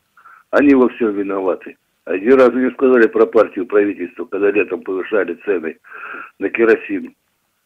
они 0.51 0.75
во 0.75 0.89
всем 0.89 1.13
виноваты. 1.13 1.77
Один 2.05 2.35
раз 2.35 2.53
мне 2.53 2.71
сказали 2.71 3.07
про 3.07 3.27
партию 3.27 3.67
правительства, 3.67 4.25
когда 4.25 4.51
летом 4.51 4.83
повышали 4.83 5.35
цены 5.45 5.77
на 6.39 6.49
керосин, 6.49 7.15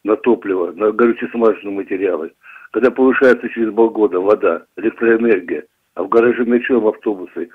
на 0.05 0.17
топливо, 0.17 0.73
на 0.73 0.93
горюче-смазочные 0.93 1.73
материалы. 1.73 2.33
Когда 2.73 2.91
повышается 2.91 3.49
через 3.49 3.73
полгода 3.73 4.21
вода, 4.21 4.65
электроэнергия, 4.77 5.65
а 5.95 6.03
в 6.03 6.09
гараже 6.09 6.45
на 6.45 6.61
чем 6.61 6.87
автобусы 6.87 7.49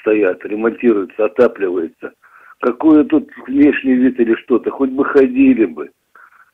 стоят, 0.00 0.44
ремонтируются, 0.44 1.24
отапливаются. 1.24 2.12
Какой 2.60 3.04
тут 3.04 3.30
внешний 3.46 3.94
вид 3.94 4.20
или 4.20 4.34
что-то, 4.34 4.70
хоть 4.70 4.90
бы 4.90 5.04
ходили 5.04 5.64
бы. 5.64 5.90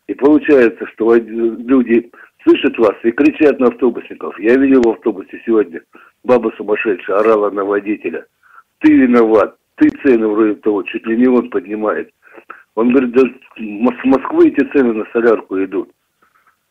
И 0.06 0.14
получается, 0.14 0.86
что 0.94 1.16
люди 1.16 2.10
слышат 2.44 2.78
вас 2.78 2.94
и 3.02 3.10
кричат 3.10 3.58
на 3.58 3.66
автобусников. 3.66 4.38
Я 4.38 4.56
видел 4.56 4.82
в 4.82 4.90
автобусе 4.90 5.42
сегодня, 5.44 5.82
баба 6.22 6.52
сумасшедшая 6.56 7.18
орала 7.18 7.50
на 7.50 7.64
водителя. 7.64 8.24
Ты 8.78 8.92
виноват, 8.92 9.56
ты 9.74 9.88
цены 10.04 10.28
вроде 10.28 10.54
того, 10.54 10.84
чуть 10.84 11.04
ли 11.06 11.16
не 11.16 11.26
он 11.26 11.50
поднимает. 11.50 12.12
Он 12.76 12.90
говорит, 12.90 13.12
да 13.12 13.22
с 13.22 14.04
Москвы 14.04 14.48
эти 14.48 14.64
цены 14.72 14.92
на 14.92 15.06
солярку 15.12 15.62
идут. 15.64 15.90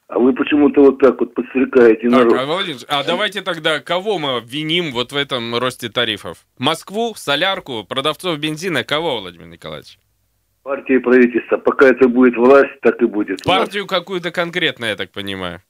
А 0.07 0.19
вы 0.19 0.33
почему-то 0.33 0.81
вот 0.81 0.99
так 0.99 1.19
вот 1.19 1.33
подстрекаете 1.33 2.09
Так, 2.09 2.11
народ. 2.11 2.33
а, 2.39 2.45
Владимир, 2.45 2.77
а 2.87 3.03
давайте 3.03 3.41
тогда 3.41 3.79
кого 3.79 4.19
мы 4.19 4.37
обвиним 4.37 4.91
вот 4.91 5.11
в 5.11 5.15
этом 5.17 5.55
росте 5.57 5.89
тарифов? 5.89 6.45
Москву, 6.59 7.13
солярку, 7.15 7.83
продавцов 7.83 8.37
бензина, 8.37 8.83
кого, 8.83 9.19
Владимир 9.19 9.47
Николаевич? 9.47 9.97
Партия 10.61 10.95
и 10.95 10.99
правительство. 10.99 11.57
Пока 11.57 11.87
это 11.87 12.07
будет 12.07 12.37
власть, 12.37 12.79
так 12.81 13.01
и 13.01 13.05
будет. 13.05 13.43
Партию 13.43 13.87
какую-то 13.87 14.31
конкретно, 14.31 14.85
я 14.85 14.95
так 14.95 15.11
понимаю. 15.11 15.61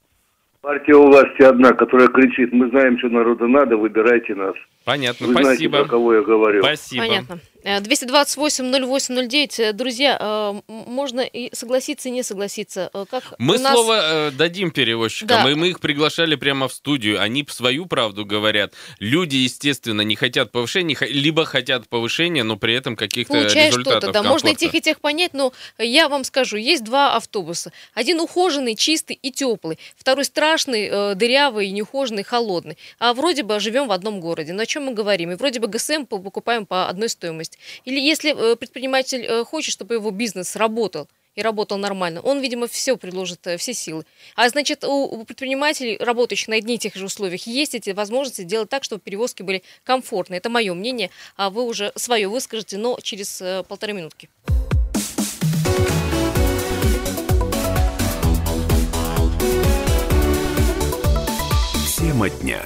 Партия 0.60 0.94
у 0.94 1.06
власти 1.06 1.42
одна, 1.42 1.72
которая 1.72 2.08
кричит, 2.08 2.52
мы 2.52 2.68
знаем, 2.70 2.98
что 2.98 3.08
народу 3.08 3.46
надо, 3.46 3.76
выбирайте 3.76 4.34
нас. 4.34 4.54
Понятно, 4.84 5.28
Вы 5.28 5.32
знаете, 5.34 5.50
спасибо. 5.68 5.78
про 5.82 5.88
кого 5.88 6.14
я 6.14 6.22
говорю. 6.22 6.62
Спасибо. 6.62 7.04
Понятно. 7.06 7.38
Э, 7.66 7.80
228-08-09. 7.80 9.58
Э, 9.60 9.72
Друзья, 9.72 10.16
э, 10.20 10.60
можно 10.68 11.20
и 11.20 11.52
согласиться, 11.52 12.08
и 12.08 12.12
не 12.12 12.22
согласиться. 12.22 12.90
Э, 12.94 13.04
Как 13.10 13.34
Мы 13.38 13.58
нас... 13.58 13.72
слово 13.72 14.28
э, 14.28 14.30
дадим 14.30 14.70
перевозчикам, 14.70 15.42
Да. 15.44 15.50
и 15.50 15.54
мы 15.54 15.68
их 15.70 15.80
приглашали 15.80 16.36
прямо 16.36 16.68
в 16.68 16.72
студию. 16.72 17.20
Они 17.20 17.44
свою 17.48 17.86
правду 17.86 18.24
говорят. 18.24 18.72
Люди, 19.00 19.34
естественно, 19.36 20.02
не 20.02 20.14
хотят 20.14 20.52
повышения, 20.52 20.96
либо 21.00 21.44
хотят 21.44 21.88
повышения, 21.88 22.44
но 22.44 22.56
при 22.56 22.74
этом 22.74 22.94
каких-то 22.94 23.32
Получаешь 23.32 23.72
результатов 23.74 24.02
что-то, 24.04 24.12
да. 24.12 24.22
Можно 24.22 24.48
и 24.48 24.50
комфорта. 24.52 24.60
тех, 24.72 24.74
и 24.74 24.80
тех 24.80 25.00
понять, 25.00 25.34
но 25.34 25.52
я 25.78 26.08
вам 26.08 26.22
скажу, 26.22 26.56
есть 26.56 26.84
два 26.84 27.16
автобуса. 27.16 27.72
Один 27.94 28.20
ухоженный, 28.20 28.76
чистый 28.76 29.18
и 29.20 29.32
теплый. 29.32 29.78
Второй 29.96 30.24
страшный, 30.24 30.88
э, 30.90 31.14
дырявый, 31.16 31.70
неухоженный, 31.70 32.22
холодный. 32.22 32.78
А 33.00 33.12
вроде 33.12 33.42
бы 33.42 33.58
живем 33.58 33.88
в 33.88 33.92
одном 33.92 34.20
городе. 34.20 34.52
На 34.52 34.66
чем 34.66 34.84
мы 34.84 34.94
говорим? 34.94 35.32
И 35.32 35.34
вроде 35.34 35.58
бы 35.58 35.66
ГСМ 35.66 36.04
по- 36.04 36.18
покупаем 36.18 36.64
по 36.64 36.88
одной 36.88 37.08
стоимости. 37.08 37.55
Или 37.84 38.00
если 38.00 38.34
э, 38.34 38.56
предприниматель 38.56 39.24
э, 39.24 39.44
хочет, 39.44 39.72
чтобы 39.72 39.94
его 39.94 40.10
бизнес 40.10 40.56
работал, 40.56 41.08
и 41.34 41.42
работал 41.42 41.76
нормально. 41.76 42.22
Он, 42.22 42.40
видимо, 42.40 42.66
все 42.66 42.96
предложит, 42.96 43.46
э, 43.46 43.58
все 43.58 43.74
силы. 43.74 44.06
А 44.36 44.48
значит, 44.48 44.84
у 44.84 45.22
предпринимателей, 45.24 45.98
работающих 45.98 46.48
на 46.48 46.56
одних 46.56 46.76
и 46.76 46.78
тех 46.78 46.94
же 46.94 47.04
условиях, 47.04 47.46
есть 47.46 47.74
эти 47.74 47.90
возможности 47.90 48.40
сделать 48.42 48.70
так, 48.70 48.84
чтобы 48.84 49.02
перевозки 49.02 49.42
были 49.42 49.62
комфортны. 49.84 50.36
Это 50.36 50.48
мое 50.48 50.72
мнение, 50.72 51.10
а 51.36 51.50
вы 51.50 51.64
уже 51.64 51.92
свое 51.94 52.28
выскажете, 52.28 52.78
но 52.78 52.98
через 53.02 53.42
полторы 53.68 53.92
минутки. 53.92 54.30
Тема 61.98 62.30
дня. 62.30 62.64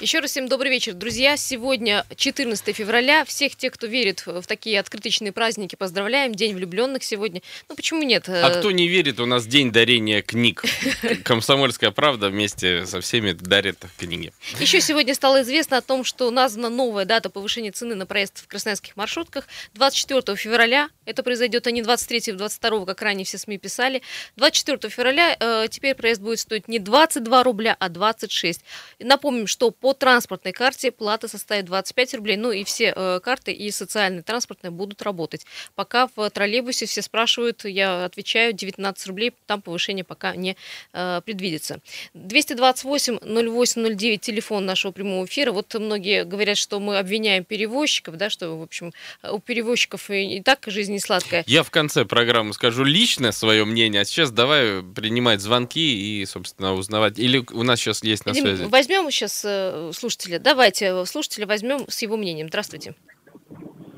Еще 0.00 0.20
раз 0.20 0.30
всем 0.30 0.46
добрый 0.46 0.70
вечер, 0.70 0.94
друзья. 0.94 1.36
Сегодня 1.36 2.06
14 2.14 2.76
февраля. 2.76 3.24
Всех 3.24 3.56
тех, 3.56 3.72
кто 3.72 3.88
верит 3.88 4.24
в 4.26 4.42
такие 4.46 4.78
открыточные 4.78 5.32
праздники, 5.32 5.74
поздравляем. 5.74 6.36
День 6.36 6.54
влюбленных 6.54 7.02
сегодня. 7.02 7.42
Ну, 7.68 7.74
почему 7.74 8.04
нет? 8.04 8.28
А 8.28 8.48
кто 8.50 8.70
не 8.70 8.86
верит, 8.86 9.18
у 9.18 9.26
нас 9.26 9.44
день 9.44 9.72
дарения 9.72 10.22
книг. 10.22 10.62
Комсомольская 11.24 11.90
правда 11.90 12.28
вместе 12.28 12.86
со 12.86 13.00
всеми 13.00 13.32
дарит 13.32 13.86
книги. 13.98 14.32
Еще 14.60 14.80
сегодня 14.80 15.14
стало 15.14 15.42
известно 15.42 15.78
о 15.78 15.80
том, 15.80 16.04
что 16.04 16.30
названа 16.30 16.68
новая 16.68 17.04
дата 17.04 17.28
повышения 17.28 17.72
цены 17.72 17.96
на 17.96 18.06
проезд 18.06 18.44
в 18.44 18.46
красноярских 18.46 18.96
маршрутках. 18.96 19.48
24 19.74 20.36
февраля. 20.36 20.90
Это 21.06 21.24
произойдет, 21.24 21.66
а 21.66 21.72
не 21.72 21.82
23 21.82 22.34
22 22.34 22.86
как 22.86 23.02
ранее 23.02 23.24
все 23.24 23.36
СМИ 23.36 23.58
писали. 23.58 24.02
24 24.36 24.92
февраля 24.92 25.36
э, 25.40 25.66
теперь 25.68 25.96
проезд 25.96 26.20
будет 26.20 26.38
стоить 26.38 26.68
не 26.68 26.78
22 26.78 27.42
рубля, 27.42 27.76
а 27.80 27.88
26. 27.88 28.60
Напомним, 29.00 29.48
что 29.48 29.72
по 29.72 29.87
транспортной 29.94 30.52
карте 30.52 30.90
плата 30.90 31.28
составит 31.28 31.66
25 31.66 32.14
рублей. 32.14 32.36
Ну 32.36 32.52
и 32.52 32.64
все 32.64 32.92
э, 32.94 33.20
карты 33.22 33.52
и 33.52 33.70
социальные, 33.70 34.22
транспортные 34.22 34.70
будут 34.70 35.02
работать. 35.02 35.46
Пока 35.74 36.08
в 36.14 36.30
троллейбусе 36.30 36.86
все 36.86 37.02
спрашивают, 37.02 37.64
я 37.64 38.04
отвечаю, 38.04 38.52
19 38.52 39.06
рублей, 39.06 39.32
там 39.46 39.62
повышение 39.62 40.04
пока 40.04 40.34
не 40.36 40.56
э, 40.92 41.20
предвидится. 41.24 41.80
228 42.14 43.18
08 43.22 43.96
09 43.96 44.20
телефон 44.20 44.66
нашего 44.66 44.92
прямого 44.92 45.24
эфира. 45.24 45.52
Вот 45.52 45.74
многие 45.74 46.24
говорят, 46.24 46.56
что 46.56 46.80
мы 46.80 46.98
обвиняем 46.98 47.44
перевозчиков, 47.44 48.16
да, 48.16 48.30
что, 48.30 48.58
в 48.58 48.62
общем, 48.62 48.92
у 49.22 49.38
перевозчиков 49.38 50.10
и, 50.10 50.36
и 50.36 50.42
так 50.42 50.64
жизнь 50.66 50.92
не 50.92 51.00
сладкая. 51.00 51.44
Я 51.46 51.62
в 51.62 51.70
конце 51.70 52.04
программы 52.04 52.52
скажу 52.54 52.84
лично 52.84 53.32
свое 53.32 53.64
мнение, 53.64 54.02
а 54.02 54.04
сейчас 54.04 54.30
давай 54.30 54.82
принимать 54.82 55.40
звонки 55.40 56.20
и, 56.20 56.24
собственно, 56.26 56.74
узнавать. 56.74 57.18
Или 57.18 57.44
у 57.52 57.62
нас 57.62 57.80
сейчас 57.80 58.02
есть 58.02 58.26
на 58.26 58.34
связи? 58.34 58.64
Возьмем 58.64 59.10
сейчас 59.10 59.42
э, 59.44 59.77
слушателя. 59.92 60.38
Давайте 60.38 61.04
слушателя 61.06 61.46
возьмем 61.46 61.80
с 61.88 62.02
его 62.02 62.16
мнением. 62.16 62.48
Здравствуйте. 62.48 62.94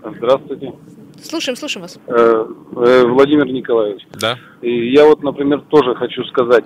Здравствуйте. 0.02 0.72
Слушаем, 1.22 1.56
слушаем 1.56 1.82
вас. 1.82 1.99
Э, 2.06 2.12
э, 2.12 3.06
Владимир 3.06 3.46
Николаевич. 3.46 4.02
Да. 4.18 4.38
И 4.62 4.92
я 4.92 5.04
вот, 5.04 5.22
например, 5.22 5.60
тоже 5.68 5.94
хочу 5.94 6.25
сказать 6.25 6.64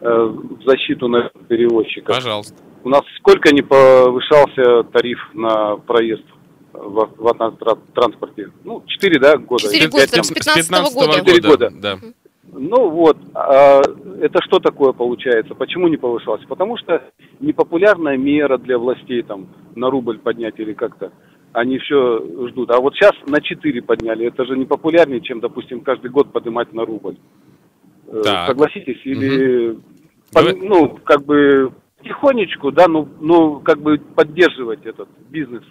э, 0.00 0.08
в 0.08 0.62
защиту 0.64 1.08
на 1.08 1.30
перевозчика. 1.48 2.14
Пожалуйста. 2.14 2.54
У 2.84 2.88
нас 2.88 3.02
сколько 3.18 3.52
не 3.52 3.62
повышался 3.62 4.84
тариф 4.92 5.18
на 5.34 5.76
проезд 5.76 6.24
в, 6.72 7.10
в 7.16 7.78
транспорте? 7.94 8.50
Ну, 8.64 8.82
4, 8.86 9.18
да, 9.18 9.36
года? 9.36 9.64
Четыре 9.64 9.88
года, 9.88 10.10
там, 10.10 10.24
с 10.24 10.30
15 10.30 10.70
-го 10.70 10.94
года. 10.94 11.12
4 11.18 11.40
года. 11.48 11.70
Да. 11.74 11.98
Ну 12.52 12.90
вот, 12.90 13.16
а 13.34 13.80
это 14.20 14.40
что 14.42 14.58
такое 14.58 14.92
получается? 14.92 15.54
Почему 15.54 15.88
не 15.88 15.96
повышался? 15.96 16.46
Потому 16.46 16.76
что 16.76 17.02
непопулярная 17.40 18.16
мера 18.16 18.58
для 18.58 18.78
властей 18.78 19.22
там 19.22 19.48
на 19.74 19.90
рубль 19.90 20.18
поднять 20.18 20.58
или 20.58 20.72
как-то. 20.72 21.12
Они 21.52 21.78
все 21.78 22.20
ждут. 22.48 22.70
А 22.70 22.80
вот 22.80 22.94
сейчас 22.94 23.12
на 23.26 23.40
4 23.40 23.82
подняли. 23.82 24.26
Это 24.26 24.44
же 24.44 24.56
не 24.56 24.64
популярнее, 24.66 25.20
чем, 25.20 25.40
допустим, 25.40 25.80
каждый 25.80 26.10
год 26.10 26.32
поднимать 26.32 26.72
на 26.72 26.84
рубль. 26.84 27.16
Э, 28.06 28.22
Так. 28.24 28.46
Согласитесь? 28.48 29.00
Или, 29.04 29.70
Мгм. 29.70 29.82
по- 30.32 30.56
ну, 30.66 30.98
как 31.04 31.24
бы 31.24 31.72
тихонечку, 32.02 32.70
да, 32.70 32.86
ну, 32.88 33.08
ну, 33.20 33.60
как 33.60 33.80
бы 33.80 33.98
поддерживать 33.98 34.84
этот 34.86 35.08
бизнес. 35.30 35.62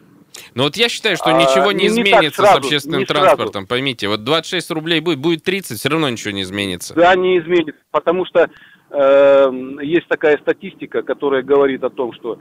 Но 0.57 0.63
вот 0.63 0.75
я 0.75 0.89
считаю, 0.89 1.15
что 1.17 1.29
А, 1.29 1.39
ничего 1.39 1.71
не 1.71 1.83
не- 1.83 1.83
не 1.83 2.01
изменится 2.01 2.41
сразу, 2.41 2.63
с 2.63 2.65
общественным 2.65 3.01
не 3.01 3.05
сразу. 3.05 3.25
транспортом. 3.25 3.67
Поймите, 3.67 4.07
вот 4.07 4.23
26 4.23 4.71
рублей 4.71 5.01
будет, 5.01 5.19
будет 5.19 5.43
30, 5.43 5.77
все 5.77 5.87
равно 5.87 6.09
ничего 6.09 6.31
не 6.31 6.41
изменится. 6.41 6.95
Да, 6.95 7.13
не 7.15 7.37
изменится, 7.37 7.79
потому 7.91 8.25
что 8.25 8.49
э, 8.89 9.51
есть 9.83 10.07
такая 10.07 10.35
статистика, 10.39 11.03
которая 11.03 11.43
говорит 11.43 11.83
о 11.83 11.91
том, 11.91 12.11
что 12.13 12.39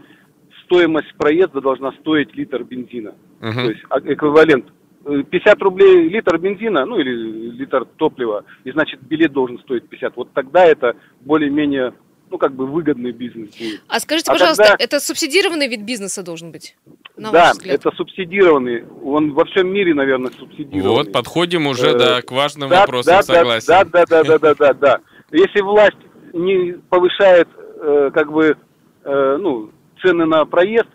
стоимость 0.64 1.12
проезда 1.18 1.60
должна 1.60 1.92
стоить 2.00 2.34
литр 2.34 2.64
бензина. 2.64 3.14
Мгм. 3.40 3.52
То 3.64 3.70
есть 3.70 3.82
а- 3.90 4.00
эквивалент. 4.00 4.64
Э, 5.04 5.22
50 5.30 5.60
рублей 5.60 6.08
литр 6.08 6.38
бензина, 6.38 6.86
ну 6.86 6.98
или 6.98 7.50
литр 7.50 7.84
топлива, 7.84 8.46
и 8.64 8.70
значит 8.72 9.02
билет 9.02 9.32
должен 9.32 9.58
стоить 9.58 9.90
50. 9.90 10.16
Вот 10.16 10.32
тогда 10.32 10.64
это 10.64 10.96
более-менее, 11.20 11.92
ну 12.30 12.38
как 12.38 12.52
бы 12.54 12.66
выгодный 12.66 13.12
бизнес 13.12 13.50
будет. 13.56 13.82
А 13.88 14.00
скажите, 14.00 14.30
А 14.30 14.34
пожалуйста, 14.34 14.62
тогда- 14.64 14.84
это 14.84 15.00
субсидированный 15.00 15.68
вид 15.68 15.82
бизнеса 15.82 16.22
должен 16.22 16.50
быть? 16.52 16.76
На 17.16 17.30
да, 17.30 17.44
ваш 17.48 17.52
взгляд? 17.58 17.74
это 17.76 17.90
субсидированный. 17.96 18.84
Он 19.02 19.32
во 19.32 19.44
всем 19.46 19.68
мире, 19.72 19.94
наверное, 19.94 20.30
субсидированный. 20.32 20.82
Вот, 20.96 21.12
подходим 21.12 21.66
уже, 21.66 21.88
Э, 21.90 21.98
да, 21.98 22.22
к 22.22 22.30
важным 22.32 22.68
Да, 22.68 22.80
вопросам, 22.80 23.14
да, 23.16 23.22
согласен. 23.22 23.66
Да, 23.68 23.84
да, 23.84 24.04
да, 24.06 24.24
да, 24.24 24.38
да, 24.38 24.54
да, 24.54 24.72
да. 24.74 25.00
Если 25.32 25.60
власть 25.60 25.96
не 26.32 26.72
повышает, 26.90 27.48
э, 27.80 28.10
как 28.12 28.30
бы, 28.32 28.56
э, 29.04 29.36
ну, 29.40 29.70
цены 30.02 30.26
на 30.26 30.44
проезд, 30.44 30.88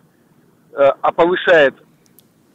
э, 0.73 0.75
а 1.01 1.11
повышает 1.11 1.75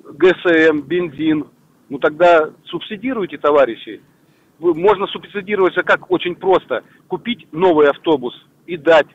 ГСМ, 0.04 0.80
бензин, 0.83 1.47
ну 1.88 1.99
тогда 1.99 2.50
субсидируйте, 2.66 3.38
товарищи. 3.38 4.00
Можно 4.59 5.06
субсидировать 5.09 5.75
же 5.75 5.83
как 5.83 6.11
очень 6.11 6.35
просто. 6.35 6.83
Купить 7.09 7.47
новый 7.52 7.88
автобус 7.90 8.35
и 8.66 8.76
дать. 8.76 9.06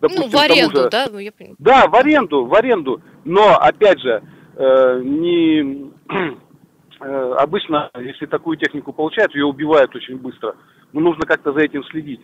ну, 0.00 0.08
допустим, 0.08 0.28
в 0.28 0.32
тому 0.32 0.44
аренду, 0.44 0.82
же- 0.82 0.90
да? 0.90 1.06
Ну, 1.10 1.18
я 1.18 1.32
понимаю. 1.32 1.56
да, 1.58 1.86
в 1.86 1.94
аренду, 1.94 2.46
в 2.46 2.54
аренду. 2.54 3.02
Но, 3.24 3.56
опять 3.56 4.00
же, 4.00 4.22
э, 4.56 5.00
не 5.04 5.90
э, 7.00 7.32
обычно, 7.38 7.90
если 7.98 8.26
такую 8.26 8.56
технику 8.56 8.92
получают, 8.92 9.34
ее 9.34 9.46
убивают 9.46 9.94
очень 9.94 10.16
быстро. 10.16 10.56
Но 10.92 11.00
нужно 11.00 11.24
как-то 11.26 11.52
за 11.52 11.60
этим 11.60 11.84
следить, 11.84 12.20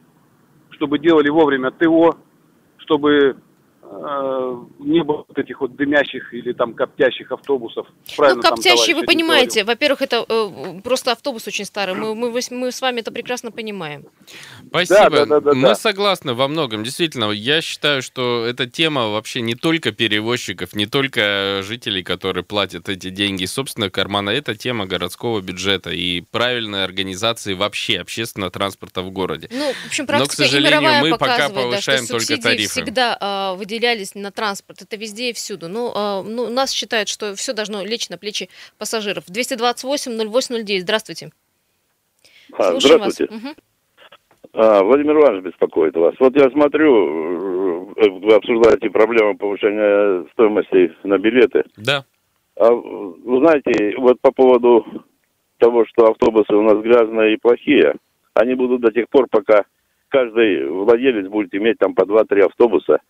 чтобы 0.71 0.99
делали 0.99 1.29
вовремя 1.29 1.71
ТО, 1.71 2.17
чтобы 2.79 3.37
не 4.79 5.03
было 5.03 5.25
вот 5.29 5.39
этих 5.39 5.61
вот 5.61 5.77
дымящих 5.77 6.35
или 6.35 6.53
там 6.53 6.75
коптящих 6.75 7.31
автобусов. 7.33 7.87
Ну, 7.89 8.15
Правильно 8.17 8.43
там 8.43 8.55
коптящие, 8.55 8.97
вы 8.97 9.05
понимаете, 9.05 9.65
во-первых, 9.65 10.03
это 10.03 10.25
э, 10.29 10.81
просто 10.83 11.13
автобус 11.13 11.47
очень 11.47 11.65
старый. 11.65 11.95
Мы, 11.95 12.15
мы, 12.15 12.41
мы 12.51 12.73
с 12.73 12.81
вами 12.81 13.01
это 13.01 13.13
прекрасно 13.13 13.51
понимаем. 13.51 14.05
Спасибо. 14.69 15.11
Да, 15.11 15.11
да, 15.11 15.27
да, 15.27 15.41
да, 15.41 15.55
Мы 15.55 15.69
да. 15.69 15.75
согласны 15.75 16.35
во 16.35 16.49
многом. 16.49 16.85
Действительно, 16.85 17.31
я 17.31 17.61
считаю, 17.61 18.03
что 18.03 18.45
эта 18.45 18.67
тема 18.67 19.09
вообще 19.09 19.41
не 19.41 19.55
только 19.55 19.93
перевозчиков, 19.93 20.75
не 20.75 20.87
только 20.87 21.63
жителей, 21.63 22.03
которые 22.03 22.45
платят 22.45 22.89
эти 22.89 23.11
деньги 23.11 23.45
из 23.45 23.53
собственного 23.53 23.91
кармана. 23.91 24.31
Это 24.31 24.55
тема 24.55 24.87
городского 24.87 25.41
бюджета 25.41 25.91
и 25.91 26.21
правильной 26.21 26.85
организации 26.85 27.55
вообще 27.55 28.01
общественного 28.01 28.51
транспорта 28.51 29.03
в 29.03 29.11
городе. 29.11 29.49
Ну, 29.53 29.73
в 29.73 29.87
общем, 29.87 30.05
Но, 30.05 30.07
к 30.07 30.09
практика 30.09 30.37
сожалению, 30.37 30.81
мировая 30.81 31.03
мы 31.03 31.11
пока 31.11 31.49
да, 31.49 31.49
повышаем 31.51 32.05
что 32.05 32.19
только 32.19 32.43
тарифы. 32.43 32.69
всегда 32.69 33.17
а, 33.21 33.55
выделялись 33.77 34.15
на 34.15 34.31
транспорт. 34.31 34.83
Это 34.83 34.97
везде 34.97 35.31
и 35.31 35.33
всюду. 35.33 35.69
Ну, 35.69 35.93
а, 35.95 36.23
ну, 36.23 36.49
нас 36.49 36.73
считают, 36.73 37.09
что 37.09 37.35
все 37.35 37.53
должно 37.53 37.83
лечь 37.83 38.09
на 38.09 38.19
плечи 38.19 38.49
пассажиров. 38.79 39.25
228-08-09. 39.29 40.81
Здравствуйте. 40.81 41.31
А, 42.53 42.71
Слушаем 42.71 43.01
вас. 43.01 43.15
здравствуйте. 43.15 43.35
Мгм. 43.35 43.55
А, 44.53 44.83
Владимир 44.83 45.17
Иванович 45.19 45.45
беспокоит 45.45 45.97
вас. 45.97 46.15
Вот 46.19 46.35
я 46.37 46.51
смотрю, 46.51 47.93
э, 47.97 48.11
вы 48.11 48.35
обсуждаете 48.35 48.91
проблему 48.91 49.37
повышения 49.37 50.27
стоимости 50.33 50.93
на 51.05 51.19
билеты. 51.19 51.65
Да. 51.77 52.05
А 52.59 52.71
вы 52.71 53.39
знаете, 53.41 53.97
вот 53.99 54.19
по 54.21 54.33
поводу 54.33 54.87
того, 55.59 55.85
что 55.87 56.11
автобусы 56.11 56.55
у 56.55 56.63
нас 56.63 56.77
грязные 56.83 57.35
и 57.35 57.39
плохие, 57.39 57.95
они 58.35 58.55
будут 58.55 58.81
до 58.81 58.91
тех 58.91 59.09
пор, 59.11 59.27
пока 59.31 59.65
каждый 60.09 60.67
владелец 60.69 61.29
будет 61.29 61.55
иметь 61.55 61.79
там 61.79 61.95
по 61.95 62.03
2-3 62.03 62.47
автобуса 62.47 63.01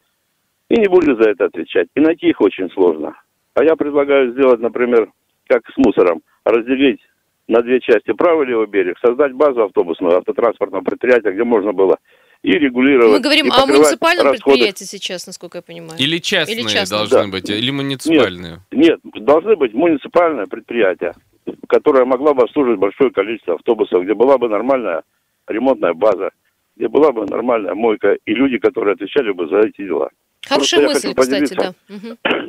и 0.68 0.76
не 0.80 0.88
будет 0.88 1.18
за 1.23 1.30
это 1.30 1.46
отвечать. 1.46 1.88
И 1.94 2.00
найти 2.00 2.28
их 2.28 2.40
очень 2.40 2.70
сложно. 2.70 3.14
А 3.54 3.64
я 3.64 3.76
предлагаю 3.76 4.32
сделать, 4.32 4.61
например, 4.61 5.11
как 5.49 5.62
с 5.68 5.76
мусором, 5.76 6.23
разделить 6.44 7.00
на 7.49 7.62
две 7.62 7.80
части 7.80 8.12
правый 8.12 8.46
и 8.46 8.50
левый 8.50 8.66
берег, 8.66 8.99
создать 9.04 9.32
базу 9.32 9.62
автобусного 9.62 10.18
автотранспортного 10.18 10.82
предприятия, 10.82 11.30
где 11.30 11.44
можно 11.44 11.73
было 11.73 11.96
и 12.42 12.50
регулировать. 12.52 13.12
Мы 13.12 13.20
говорим 13.20 13.46
и 13.46 13.50
о 13.50 13.66
муниципальном 13.66 14.26
расходы. 14.26 14.42
предприятии 14.42 14.85
сейчас, 14.85 15.26
насколько 15.26 15.58
я 15.58 15.62
понимаю. 15.62 15.99
Или 15.99 16.18
частные 16.18 16.58
Или 16.58 16.66
частные. 16.68 16.99
должны 16.99 17.25
Да. 17.25 17.28
быть, 17.28 17.49
или 17.49 17.70
муниципальные. 17.70 18.58
Нет, 18.73 19.00
должны 19.14 19.56
быть 19.56 19.73
муниципальное 19.75 20.46
предприятие, 20.46 21.14
которое 21.68 22.04
могло 22.04 22.35
бы 22.35 22.42
обслуживать 22.42 22.78
большое 22.78 23.11
количество 23.11 23.54
автобусов, 23.54 24.02
где 24.02 24.14
была 24.14 24.38
бы 24.38 24.49
нормальная 24.49 25.02
ремонтная 25.49 25.94
база, 25.94 26.30
где 26.76 26.88
была 26.88 27.12
бы 27.12 27.25
нормальная 27.26 27.75
мойка 27.75 28.16
и 28.26 28.35
люди, 28.35 28.58
которые 28.58 28.94
отвечали 28.94 29.30
бы 29.32 29.49
за 29.49 29.61
эти 29.61 29.82
дела. 29.82 30.11
Хорошая 30.49 30.83
Просто 30.83 31.09
мысль, 31.09 31.21
кстати, 31.21 31.55
да. 31.55 31.75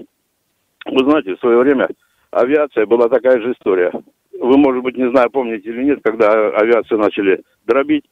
Вы 0.85 1.09
знаете, 1.09 1.35
в 1.35 1.39
свое 1.39 1.57
время 1.57 1.89
авиация 2.31 2.85
была 2.85 3.09
такая 3.09 3.41
же 3.41 3.51
история. 3.53 3.91
Вы, 4.39 4.57
может 4.57 4.83
быть, 4.83 4.97
не 4.97 5.09
знаю, 5.09 5.29
помните 5.31 5.69
или 5.69 5.83
нет, 5.83 5.99
когда 6.03 6.49
авиацию 6.49 6.99
начали 6.99 7.41
дробить, 7.65 8.05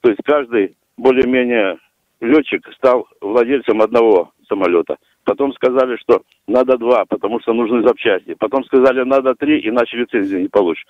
то 0.00 0.08
есть 0.08 0.20
каждый 0.24 0.76
более-менее 0.96 1.78
летчик 2.20 2.66
стал 2.76 3.06
владельцем 3.20 3.82
одного 3.82 4.32
самолета. 4.48 4.96
Потом 5.24 5.52
сказали, 5.52 5.96
что 5.96 6.22
надо 6.46 6.78
два, 6.78 7.04
потому 7.04 7.40
что 7.40 7.52
нужны 7.52 7.82
запчасти. 7.82 8.34
Потом 8.38 8.64
сказали, 8.64 9.02
надо 9.02 9.34
три, 9.34 9.60
иначе 9.68 9.98
лицензию 9.98 10.42
не 10.42 10.48
получишь. 10.48 10.86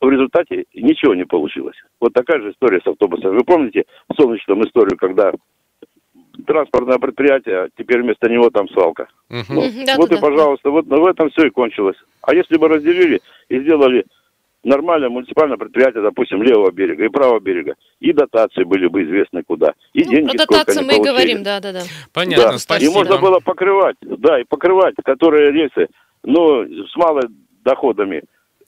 В 0.00 0.08
результате 0.08 0.64
ничего 0.74 1.14
не 1.14 1.24
получилось. 1.24 1.76
Вот 2.00 2.12
такая 2.12 2.40
же 2.40 2.52
история 2.52 2.80
с 2.80 2.86
автобусами. 2.86 3.36
Вы 3.36 3.44
помните 3.44 3.84
в 4.08 4.14
солнечном 4.14 4.62
историю, 4.62 4.96
когда 4.96 5.32
транспортное 6.46 6.98
предприятие, 6.98 7.68
теперь 7.76 8.02
вместо 8.02 8.28
него 8.28 8.50
там 8.50 8.68
свалка. 8.68 9.08
Мгм. 9.28 9.44
Ну, 9.48 9.62
да, 9.86 9.96
вот 9.96 10.10
да, 10.10 10.16
и, 10.16 10.20
да. 10.20 10.26
пожалуйста, 10.26 10.70
вот 10.70 10.86
в 10.86 11.06
этом 11.06 11.30
все 11.30 11.46
и 11.46 11.50
кончилось. 11.50 11.96
А 12.22 12.34
если 12.34 12.56
бы 12.56 12.68
разделили 12.68 13.20
и 13.48 13.60
сделали 13.60 14.04
нормальное 14.64 15.08
муниципальное 15.08 15.56
предприятие, 15.56 16.02
допустим, 16.02 16.42
левого 16.42 16.70
берега 16.70 17.04
и 17.04 17.08
правого 17.08 17.40
берега, 17.40 17.74
и 18.00 18.12
дотации 18.12 18.64
были 18.64 18.86
бы 18.86 19.04
известны 19.04 19.42
куда, 19.42 19.74
и 19.92 20.04
Ну, 20.04 20.10
деньги 20.10 20.36
про 20.36 20.44
сколько 20.44 20.58
дотации 20.60 20.78
они 20.80 20.88
мы 20.88 20.96
и 20.96 21.02
говорим, 21.06 21.42
да, 21.42 21.60
да, 21.60 21.72
да. 21.72 21.82
Понятно, 22.12 22.52
Да, 22.52 22.58
спасибо. 22.58 22.90
и 22.90 22.94
можно 22.94 23.18
было 23.18 23.40
покрывать, 23.40 23.96
да, 24.00 24.40
и 24.40 24.44
покрывать, 24.44 24.94
которые 25.04 25.52
рейсы, 25.52 25.88
ну, 26.22 26.64
с 26.86 26.96
малыми 26.96 27.30
доходами, 27.64 28.22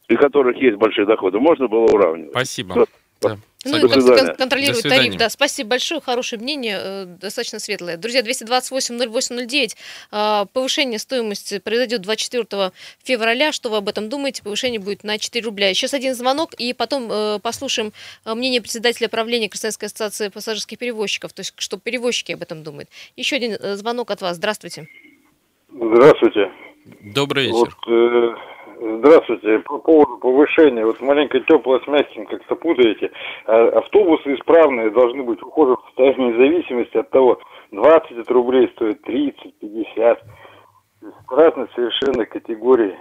и 0.09 0.17
которых 0.17 0.57
есть 0.57 0.77
большие 0.77 1.07
доходы, 1.07 1.39
можно 1.41 1.67
было 1.67 1.85
уравнивать. 1.87 2.31
Спасибо. 2.31 2.75
Всё. 2.75 2.87
Да, 3.23 3.37
Ну, 3.69 3.79
и 3.79 3.81
До 3.81 3.89
кон- 3.89 4.01
свидания. 4.03 4.27
кон- 4.29 4.37
контролировать 4.37 4.83
До 4.83 4.89
тариф. 4.89 5.17
Да, 5.17 5.29
спасибо 5.29 5.71
большое, 5.71 6.01
хорошее 6.01 6.41
мнение, 6.41 6.79
э, 6.81 7.05
достаточно 7.21 7.59
светлое. 7.59 7.97
Друзья, 7.97 8.23
228-08-09, 8.23 9.77
э, 10.13 10.47
повышение 10.53 10.99
стоимости 10.99 11.59
произойдет 11.59 12.03
24 12.03 12.73
февраля. 13.03 13.53
Что 13.53 13.69
вы 13.71 13.79
об 13.79 13.89
этом 13.89 14.09
думаете? 14.09 14.43
Повышение 14.43 14.81
будет 14.81 15.05
на 15.05 15.19
4 15.19 15.45
рубля. 15.45 15.73
Сейчас 15.75 15.95
один 15.95 16.15
звонок, 16.15 16.55
и 16.55 16.73
потом 16.73 17.09
э, 17.11 17.39
послушаем 17.41 17.93
э, 18.25 18.35
мнение 18.35 18.61
председателя 18.61 19.09
правления 19.09 19.49
Красноярской 19.49 19.87
ассоциации 19.87 20.29
пассажирских 20.29 20.79
перевозчиков, 20.79 21.33
то 21.33 21.41
есть 21.41 21.53
что 21.57 21.77
перевозчики 21.79 22.33
об 22.33 22.43
этом 22.43 22.63
думают. 22.63 22.89
Еще 23.17 23.37
один 23.37 23.57
звонок 23.77 24.11
от 24.11 24.21
вас. 24.23 24.37
Здравствуйте. 24.37 24.87
Здравствуйте. 25.73 26.53
Добрый 27.03 27.51
Вот, 27.51 27.69
вечер. 27.69 27.77
э, 27.89 28.35
здравствуйте. 28.81 29.59
По 29.61 29.79
поводу 29.79 30.19
повышения. 30.19 30.85
Вот 30.85 31.01
маленько 31.01 31.41
теплое 31.41 31.81
с 31.81 31.87
мягким 31.87 32.27
как-то 32.27 32.55
путаете. 32.57 33.11
А, 33.47 33.79
автобусы 33.79 34.35
исправные 34.35 34.91
должны 34.91 35.23
быть 35.23 35.41
в 35.41 35.47
ухоженном 35.47 35.83
состоянии 35.87 36.33
в 36.33 36.37
зависимости 36.37 36.97
от 36.97 37.11
того, 37.11 37.39
20 37.73 38.11
это 38.13 38.33
рублей 38.33 38.69
стоит, 38.75 39.03
30, 39.03 39.59
50. 39.59 40.21
То 41.01 41.07
есть 41.07 41.17
Разные 41.31 41.69
совершенно 41.75 42.25
категории. 42.25 42.97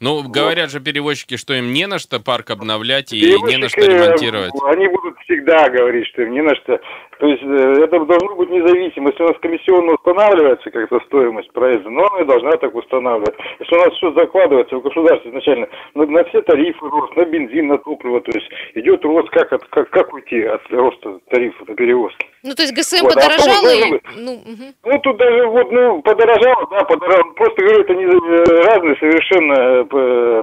Ну, 0.00 0.22
говорят 0.28 0.70
же 0.70 0.80
перевозчики, 0.80 1.36
что 1.36 1.54
им 1.54 1.72
не 1.72 1.86
на 1.86 1.98
что 1.98 2.20
парк 2.20 2.50
обновлять 2.50 3.12
и 3.12 3.20
не 3.20 3.56
на 3.56 3.68
что 3.68 3.80
ремонтировать. 3.80 4.52
э, 4.54 4.68
Они 4.68 4.88
будут 4.88 5.16
всегда 5.46 5.68
говорить, 5.68 6.06
что 6.08 6.22
им 6.22 6.32
не 6.32 6.42
на 6.42 6.54
что. 6.56 6.78
То 7.18 7.26
есть 7.26 7.42
э, 7.42 7.84
это 7.84 8.04
должно 8.04 8.34
быть 8.36 8.50
независимо. 8.50 9.10
Если 9.10 9.22
у 9.22 9.28
нас 9.28 9.36
комиссионно 9.40 9.94
устанавливается 9.94 10.70
как-то 10.70 11.00
стоимость 11.06 11.50
проезда, 11.52 11.88
но 11.88 12.06
она 12.06 12.22
и 12.22 12.26
должна 12.26 12.50
так 12.52 12.74
устанавливать. 12.74 13.34
Если 13.58 13.74
у 13.74 13.78
нас 13.78 13.94
все 13.94 14.12
закладывается 14.12 14.76
в 14.76 14.82
государстве 14.82 15.30
изначально, 15.30 15.68
на, 15.94 16.06
на 16.06 16.24
все 16.24 16.42
тарифы 16.42 16.86
рост, 16.86 17.16
на 17.16 17.24
бензин, 17.24 17.68
на 17.68 17.78
топливо, 17.78 18.20
то 18.20 18.32
есть 18.34 18.48
идет 18.74 19.04
рост, 19.04 19.30
как, 19.30 19.52
от, 19.52 19.64
как, 19.68 19.88
как 19.90 20.12
уйти 20.12 20.42
от 20.42 20.60
роста 20.70 21.20
тарифов 21.30 21.68
на 21.68 21.74
перевозки. 21.74 22.26
Ну, 22.42 22.54
то 22.54 22.62
есть 22.62 22.74
ГСМ 22.74 23.04
Вот, 23.04 23.16
а 23.16 23.20
подорожало, 23.20 23.56
автобус 23.56 23.72
и, 23.72 23.78
должен 23.78 23.90
быть. 23.90 24.02
ну, 24.16 24.32
мгм. 24.52 24.74
Ну, 24.84 24.98
тут 25.00 25.16
даже 25.16 25.46
вот, 25.46 25.72
ну, 25.72 26.02
подорожало, 26.02 26.68
да, 26.70 26.84
подорожало. 26.84 27.32
Просто 27.32 27.62
говорю, 27.62 27.80
это 27.80 27.94
не 27.94 28.04
э, 28.04 28.44
разные 28.66 28.96
совершенно 28.96 29.86
э, 29.90 30.42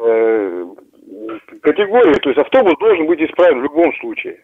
э, 0.00 0.66
категории. 1.62 2.14
То 2.14 2.30
есть 2.30 2.38
автобус 2.38 2.74
должен 2.78 3.06
быть 3.06 3.20
исправен 3.20 3.60
в 3.60 3.62
любом 3.64 3.92
случае. 4.00 4.38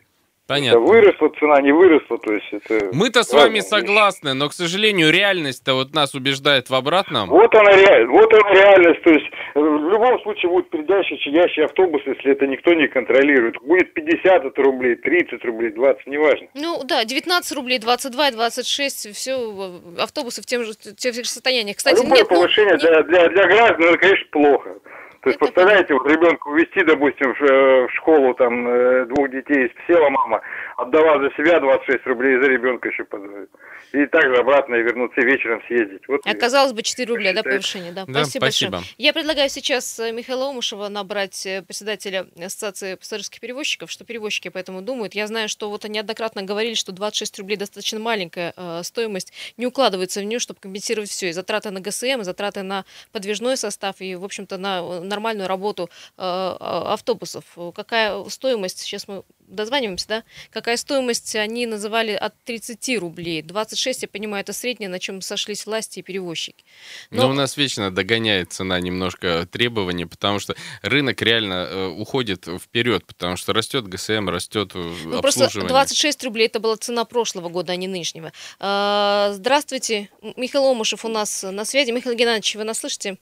Это 0.47 0.57
Понятно. 0.57 0.81
выросла 0.81 1.29
цена, 1.41 1.61
не 1.63 1.73
выросла, 1.73 2.19
то 2.19 2.31
есть 2.31 2.47
это... 2.53 2.91
Мы-то 2.93 3.23
с 3.23 3.33
вами 3.33 3.61
согласны, 3.61 4.35
но, 4.35 4.51
к 4.51 4.53
сожалению, 4.53 5.11
реальность-то 5.11 5.73
вот 5.73 5.95
нас 5.95 6.15
убеждает 6.15 6.69
в 6.69 6.75
обратном. 6.75 7.31
Вот 7.31 7.55
она, 7.55 7.71
реаль... 7.75 8.07
вот 8.09 8.31
она 8.31 8.53
реальность, 8.53 9.03
то 9.05 9.11
есть 9.11 9.25
э, 9.55 9.59
в 9.59 9.91
любом 9.91 10.21
случае 10.21 10.51
будет 10.51 10.69
передящий, 10.69 11.17
чадящий 11.17 11.65
автобус, 11.65 12.03
если 12.05 12.33
это 12.33 12.47
никто 12.47 12.75
не 12.75 12.89
контролирует. 12.89 13.59
Будет 13.63 13.95
50 13.95 14.45
это 14.45 14.63
рублей, 14.63 14.97
30 14.97 15.43
рублей, 15.47 15.71
20, 15.71 16.07
неважно. 16.09 16.47
Ну 16.53 16.85
да, 16.85 17.07
19 17.07 17.57
рублей, 17.57 17.79
22, 17.79 18.33
26, 18.33 19.17
все, 19.17 19.81
автобусы 19.99 20.43
в 20.43 20.47
тем 20.47 20.65
же, 20.65 20.73
в 20.73 20.97
тех 20.97 21.15
же 21.15 21.25
состояниях. 21.25 21.79
Кстати, 21.79 22.03
Любое 22.03 22.19
нет, 22.19 22.27
ну, 22.29 22.37
повышение 22.37 22.75
не- 22.75 22.81
для, 22.81 23.03
для, 23.03 23.29
для 23.31 23.47
граждан, 23.47 23.83
это, 23.83 23.97
конечно, 23.97 24.27
плохо. 24.31 24.77
То 25.25 25.31
есть, 25.31 25.41
представляете, 25.41 25.95
вот 25.95 26.07
ребенка 26.07 26.49
увезти, 26.49 26.85
допустим, 26.85 27.35
в, 27.35 27.43
э, 27.43 27.89
школу, 27.95 28.35
там, 28.35 28.69
э, 28.69 29.07
двух 29.07 29.31
детей, 29.31 29.73
села 29.87 30.11
мама, 30.11 30.43
отдала 30.77 31.19
за 31.19 31.31
себя 31.35 31.61
26 31.61 32.07
рублей, 32.07 32.37
и 32.37 32.43
за 32.43 32.49
ребенка 32.49 32.91
еще 32.91 33.05
подают. 33.05 33.49
И 33.93 34.05
также 34.07 34.37
обратно 34.37 34.75
и 34.75 34.83
вернуться 34.83 35.23
и 35.23 35.25
вечером 35.25 35.63
съездить. 35.67 36.03
Вот 36.09 36.21
А 36.27 36.35
казалось 36.35 36.75
бы, 36.75 36.83
4 36.83 37.09
рубля, 37.11 37.33
да, 37.33 37.43
повышение, 37.43 37.93
да. 37.93 38.05
Да, 38.07 38.25
спасибо, 38.25 38.45
спасибо. 38.45 38.73
большое. 38.73 38.95
Я 38.99 39.13
предлагаю 39.15 39.49
сейчас 39.49 39.99
э, 39.99 40.13
Михаила 40.13 40.51
Омушева 40.51 40.89
набрать 40.89 41.49
председателя 41.67 42.27
Ассоциации 42.37 42.97
пассажирских 42.97 43.41
перевозчиков, 43.41 43.91
что 43.91 44.05
перевозчики 44.05 44.49
поэтому 44.49 44.83
думают. 44.83 45.15
Я 45.15 45.27
знаю, 45.27 45.49
что 45.49 45.71
вот 45.71 45.87
они 45.87 45.95
неоднократно 45.95 46.43
говорили, 46.43 46.75
что 46.75 46.93
26 46.93 47.39
рублей 47.39 47.57
достаточно 47.57 47.99
маленькая 47.99 48.53
э, 48.57 48.83
стоимость, 48.83 49.33
не 49.57 49.67
укладывается 49.67 50.21
в 50.21 50.25
нее, 50.25 50.39
чтобы 50.39 50.61
компенсировать 50.61 51.09
все, 51.09 51.31
и 51.31 51.33
затраты 51.33 51.71
на 51.71 51.81
ГСМ, 51.81 52.21
и 52.21 52.25
затраты 52.25 52.63
на 52.63 52.85
подвижной 53.13 53.57
состав, 53.57 54.01
и, 54.01 54.15
в 54.17 54.25
общем-то, 54.25 54.59
на 54.59 54.81
э, 54.81 55.01
нормальную 55.15 55.49
работу 55.49 55.85
э, 55.85 55.89
а, 56.19 56.93
автобусов. 56.95 57.45
Какая 57.75 58.25
стоимость, 58.29 58.81
сейчас 58.81 59.07
мы 59.09 59.23
дозваниваемся, 59.47 60.09
да? 60.09 60.25
Какая 60.51 60.77
стоимость 60.77 61.37
они 61.37 61.67
называли 61.67 62.13
от 62.13 62.35
30 62.45 62.99
рублей? 62.99 63.43
26, 63.43 64.03
я 64.03 64.09
понимаю, 64.09 64.41
это 64.43 64.53
среднее, 64.53 64.89
на 64.89 64.99
чем 64.99 65.21
сошлись 65.21 65.67
власти 65.67 66.01
и 66.01 66.03
перевозчики. 66.03 66.65
Но 67.11 67.23
Но- 67.25 67.31
у 67.31 67.33
нас 67.35 67.57
вечно 67.57 67.91
догоняет 67.91 68.53
цена 68.53 68.81
немножко 68.81 69.47
требований, 69.51 70.07
потому 70.07 70.39
что 70.39 70.55
рынок 70.83 71.23
реально 71.23 71.69
э, 71.71 71.87
уходит 71.89 72.47
вперед, 72.61 73.05
потому 73.07 73.37
что 73.37 73.53
растет 73.53 73.87
ГСМ, 73.87 74.29
растет 74.29 74.73
э, 74.75 74.79
Ну, 75.05 75.21
просто 75.21 75.45
обслуживание. 75.45 75.69
26 75.69 76.25
рублей 76.25 76.47
это 76.47 76.59
была 76.59 76.77
цена 76.77 77.05
прошлого 77.05 77.49
года, 77.51 77.73
а 77.73 77.77
не 77.77 77.87
нынешнего. 77.87 78.33
А, 78.59 79.31
Здравствуйте, 79.35 80.09
Михаил 80.37 80.65
Омышев 80.65 81.05
у 81.05 81.09
нас 81.09 81.43
на 81.43 81.65
связи. 81.65 81.91
Михаил 81.91 82.17
Геннадьевич, 82.17 82.57
вы 82.57 82.65
нас 82.65 82.79
слышите? 82.79 83.19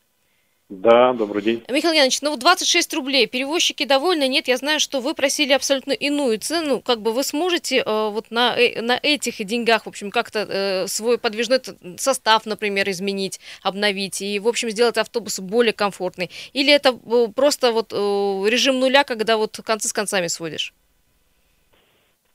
Да, 0.69 1.13
добрый 1.13 1.43
день. 1.43 1.63
Михаил 1.69 1.93
Геннадьевич, 1.93 2.23
ну 2.23 2.31
вот 2.31 2.41
26 2.41 2.95
рублей, 2.95 3.27
перевозчики 3.27 3.85
довольны? 3.85 4.27
Нет, 4.27 4.49
я 4.49 4.57
знаю, 4.57 4.81
что 4.81 5.01
вы 5.01 5.13
просили 5.15 5.53
абсолютно 5.53 5.93
иную 5.93 6.39
цену. 6.39 6.81
Как 6.81 7.03
бы 7.03 7.13
вы 7.13 7.25
сможете 7.25 7.83
э, 7.85 8.09
вот 8.09 8.31
на, 8.31 8.57
э- 8.57 8.81
на 8.81 8.99
этих 9.03 9.45
деньгах, 9.45 9.85
в 9.85 9.89
общем, 9.91 10.11
как-то 10.11 10.47
э, 10.49 10.87
свой 10.87 11.19
подвижной 11.19 11.61
состав, 11.99 12.47
например, 12.47 12.89
изменить, 12.89 13.39
обновить 13.63 14.23
и, 14.23 14.39
в 14.39 14.49
общем, 14.49 14.71
сделать 14.71 14.97
автобус 14.97 15.41
более 15.41 15.75
комфортный? 15.75 16.31
Или 16.55 16.73
это 16.73 16.91
э, 16.91 17.29
просто 17.35 17.73
вот 17.73 17.93
э, 17.93 17.97
режим 17.97 18.81
нуля, 18.81 19.05
когда 19.05 19.37
вот 19.37 19.61
концы 19.65 19.89
с 19.89 19.93
концами 19.93 20.29
сводишь? 20.29 20.73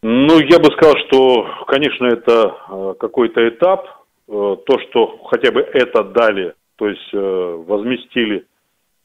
Ну, 0.03 0.39
я 0.39 0.59
бы 0.59 0.71
сказал, 0.73 0.95
что, 1.07 1.65
конечно, 1.67 2.05
это 2.05 2.55
э, 2.69 2.93
какой-то 2.99 3.49
этап. 3.49 3.87
Э, 4.27 4.57
То, 4.65 4.79
что 4.87 5.17
хотя 5.25 5.51
бы 5.51 5.61
это 5.61 6.03
дали, 6.03 6.53
то 6.77 6.87
есть 6.87 7.09
э, 7.13 7.63
возместили 7.67 8.45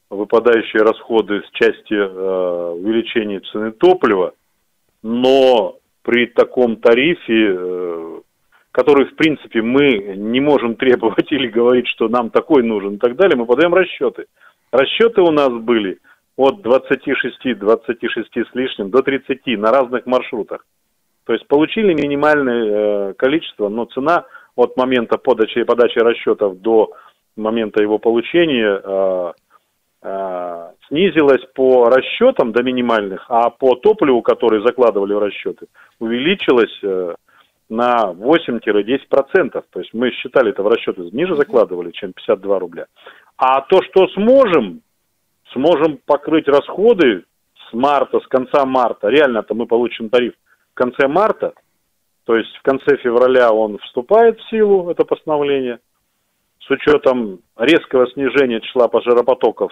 выпадающие 0.09 0.83
расходы 0.83 1.41
с 1.41 1.49
части 1.51 1.93
э, 1.93 2.71
увеличения 2.71 3.41
цены 3.51 3.71
топлива, 3.71 4.33
но 5.01 5.77
при 6.03 6.27
таком 6.27 6.77
тарифе, 6.77 7.55
э, 7.57 8.21
который, 8.71 9.05
в 9.05 9.15
принципе, 9.15 9.61
мы 9.61 10.15
не 10.15 10.39
можем 10.39 10.75
требовать 10.77 11.31
или 11.31 11.47
говорить, 11.47 11.87
что 11.87 12.07
нам 12.07 12.29
такой 12.29 12.63
нужен 12.63 12.95
и 12.95 12.97
так 12.97 13.15
далее, 13.15 13.35
мы 13.35 13.47
подаем 13.47 13.73
расчеты. 13.73 14.27
Расчеты 14.71 15.21
у 15.21 15.31
нас 15.31 15.49
были 15.49 15.97
от 16.35 16.61
26, 16.61 17.57
26 17.57 18.27
с 18.33 18.55
лишним 18.55 18.91
до 18.91 19.01
30 19.01 19.45
на 19.57 19.71
разных 19.71 20.05
маршрутах. 20.05 20.65
То 21.25 21.33
есть 21.33 21.47
получили 21.47 21.93
минимальное 21.93 23.13
количество, 23.13 23.69
но 23.69 23.85
цена 23.85 24.25
от 24.55 24.77
момента 24.77 25.17
подачи, 25.17 25.63
подачи 25.63 25.99
расчетов 25.99 26.59
до 26.59 26.91
момента 27.35 27.81
его 27.81 27.97
получения 27.97 28.81
э, 28.83 29.33
э, 30.03 30.71
снизилась 30.87 31.43
по 31.55 31.85
расчетам 31.85 32.51
до 32.51 32.63
минимальных, 32.63 33.25
а 33.29 33.49
по 33.49 33.75
топливу, 33.75 34.21
который 34.21 34.65
закладывали 34.65 35.13
в 35.13 35.19
расчеты, 35.19 35.67
увеличилась 35.99 36.77
э, 36.83 37.15
на 37.69 38.11
8-10%. 38.11 39.63
То 39.69 39.79
есть 39.79 39.93
мы 39.93 40.11
считали 40.11 40.51
это 40.51 40.63
в 40.63 40.67
расчеты 40.67 41.01
ниже 41.11 41.35
закладывали, 41.35 41.91
чем 41.91 42.13
52 42.13 42.59
рубля. 42.59 42.85
А 43.37 43.61
то, 43.61 43.81
что 43.83 44.07
сможем, 44.09 44.81
сможем 45.53 45.99
покрыть 46.05 46.47
расходы 46.47 47.23
с 47.69 47.73
марта, 47.73 48.19
с 48.19 48.27
конца 48.27 48.65
марта, 48.65 49.07
реально-то 49.07 49.55
мы 49.55 49.65
получим 49.65 50.09
тариф 50.09 50.33
в 50.71 50.75
конце 50.75 51.07
марта, 51.07 51.53
то 52.25 52.37
есть 52.37 52.55
в 52.55 52.61
конце 52.61 52.97
февраля 52.97 53.51
он 53.51 53.77
вступает 53.79 54.39
в 54.39 54.49
силу, 54.49 54.89
это 54.89 55.03
постановление, 55.03 55.79
с 56.65 56.69
учетом 56.69 57.39
резкого 57.57 58.07
снижения 58.11 58.61
числа 58.61 58.87
пассажиропотоков 58.87 59.71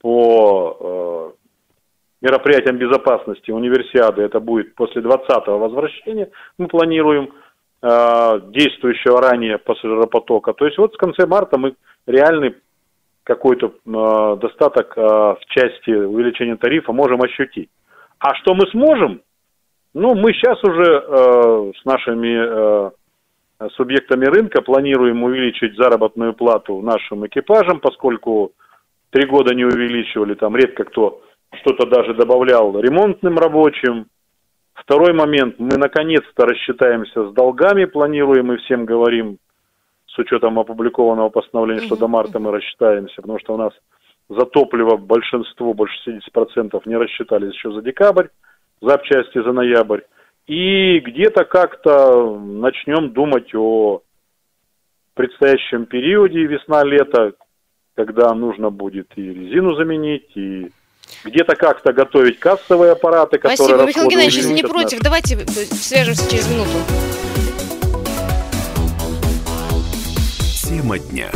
по 0.00 0.76
э, 0.78 2.26
мероприятиям 2.26 2.76
безопасности 2.76 3.50
универсиады, 3.50 4.22
это 4.22 4.40
будет 4.40 4.74
после 4.74 5.02
20-го 5.02 5.58
возвращения, 5.58 6.30
мы 6.58 6.68
планируем 6.68 7.32
э, 7.82 8.40
действующего 8.48 9.22
ранее 9.22 9.58
пассажиропотока. 9.58 10.52
То 10.52 10.66
есть 10.66 10.78
вот 10.78 10.94
в 10.94 10.98
конце 10.98 11.26
марта 11.26 11.58
мы 11.58 11.74
реальный 12.06 12.56
какой-то 13.24 13.66
э, 13.66 14.36
достаток 14.40 14.96
э, 14.96 15.00
в 15.00 15.40
части 15.48 15.90
увеличения 15.90 16.56
тарифа 16.56 16.92
можем 16.92 17.22
ощутить. 17.22 17.70
А 18.18 18.34
что 18.34 18.54
мы 18.54 18.66
сможем, 18.70 19.20
Ну, 19.94 20.14
мы 20.14 20.32
сейчас 20.34 20.62
уже 20.62 20.84
э, 20.84 21.72
с 21.80 21.84
нашими 21.86 22.36
э, 22.36 22.90
субъектами 23.76 24.26
рынка 24.26 24.62
планируем 24.62 25.22
увеличить 25.22 25.76
заработную 25.76 26.34
плату 26.34 26.80
нашим 26.82 27.26
экипажам, 27.26 27.80
поскольку 27.80 28.52
три 29.10 29.26
года 29.26 29.54
не 29.54 29.64
увеличивали, 29.64 30.34
там 30.34 30.56
редко 30.56 30.84
кто 30.84 31.22
что-то 31.60 31.86
даже 31.86 32.14
добавлял 32.14 32.78
ремонтным 32.78 33.38
рабочим. 33.38 34.06
Второй 34.74 35.14
момент, 35.14 35.56
мы 35.58 35.78
наконец-то 35.78 36.44
рассчитаемся 36.46 37.30
с 37.30 37.32
долгами, 37.32 37.86
планируем 37.86 38.52
и 38.52 38.58
всем 38.58 38.84
говорим, 38.84 39.38
с 40.06 40.18
учетом 40.18 40.58
опубликованного 40.58 41.30
постановления, 41.30 41.82
что 41.82 41.96
до 41.96 42.08
марта 42.08 42.38
мы 42.38 42.50
рассчитаемся, 42.50 43.16
потому 43.16 43.38
что 43.38 43.54
у 43.54 43.56
нас 43.56 43.72
за 44.28 44.44
топливо 44.44 44.96
большинство, 44.96 45.72
больше 45.72 45.94
70% 46.06 46.82
не 46.84 46.96
рассчитались 46.96 47.54
еще 47.54 47.72
за 47.72 47.82
декабрь, 47.82 48.28
запчасти 48.80 49.42
за 49.42 49.52
ноябрь. 49.52 50.00
И 50.46 51.00
где-то 51.00 51.44
как-то 51.44 52.38
начнем 52.38 53.12
думать 53.12 53.52
о 53.54 54.02
предстоящем 55.14 55.86
периоде 55.86 56.44
весна-лето, 56.44 57.32
когда 57.96 58.32
нужно 58.32 58.70
будет 58.70 59.08
и 59.16 59.22
резину 59.22 59.74
заменить, 59.74 60.30
и 60.36 60.70
где-то 61.24 61.56
как-то 61.56 61.92
готовить 61.92 62.38
кассовые 62.38 62.92
аппараты, 62.92 63.38
которые 63.38 63.56
Спасибо, 63.56 63.86
Михаил 63.86 64.08
Геннадьевич, 64.08 64.36
если 64.36 64.52
не 64.52 64.62
против, 64.62 65.00
давайте 65.00 65.36
свяжемся 65.46 66.30
через 66.30 66.48
минуту. 66.48 66.78
Тема 70.62 70.98
дня. 70.98 71.30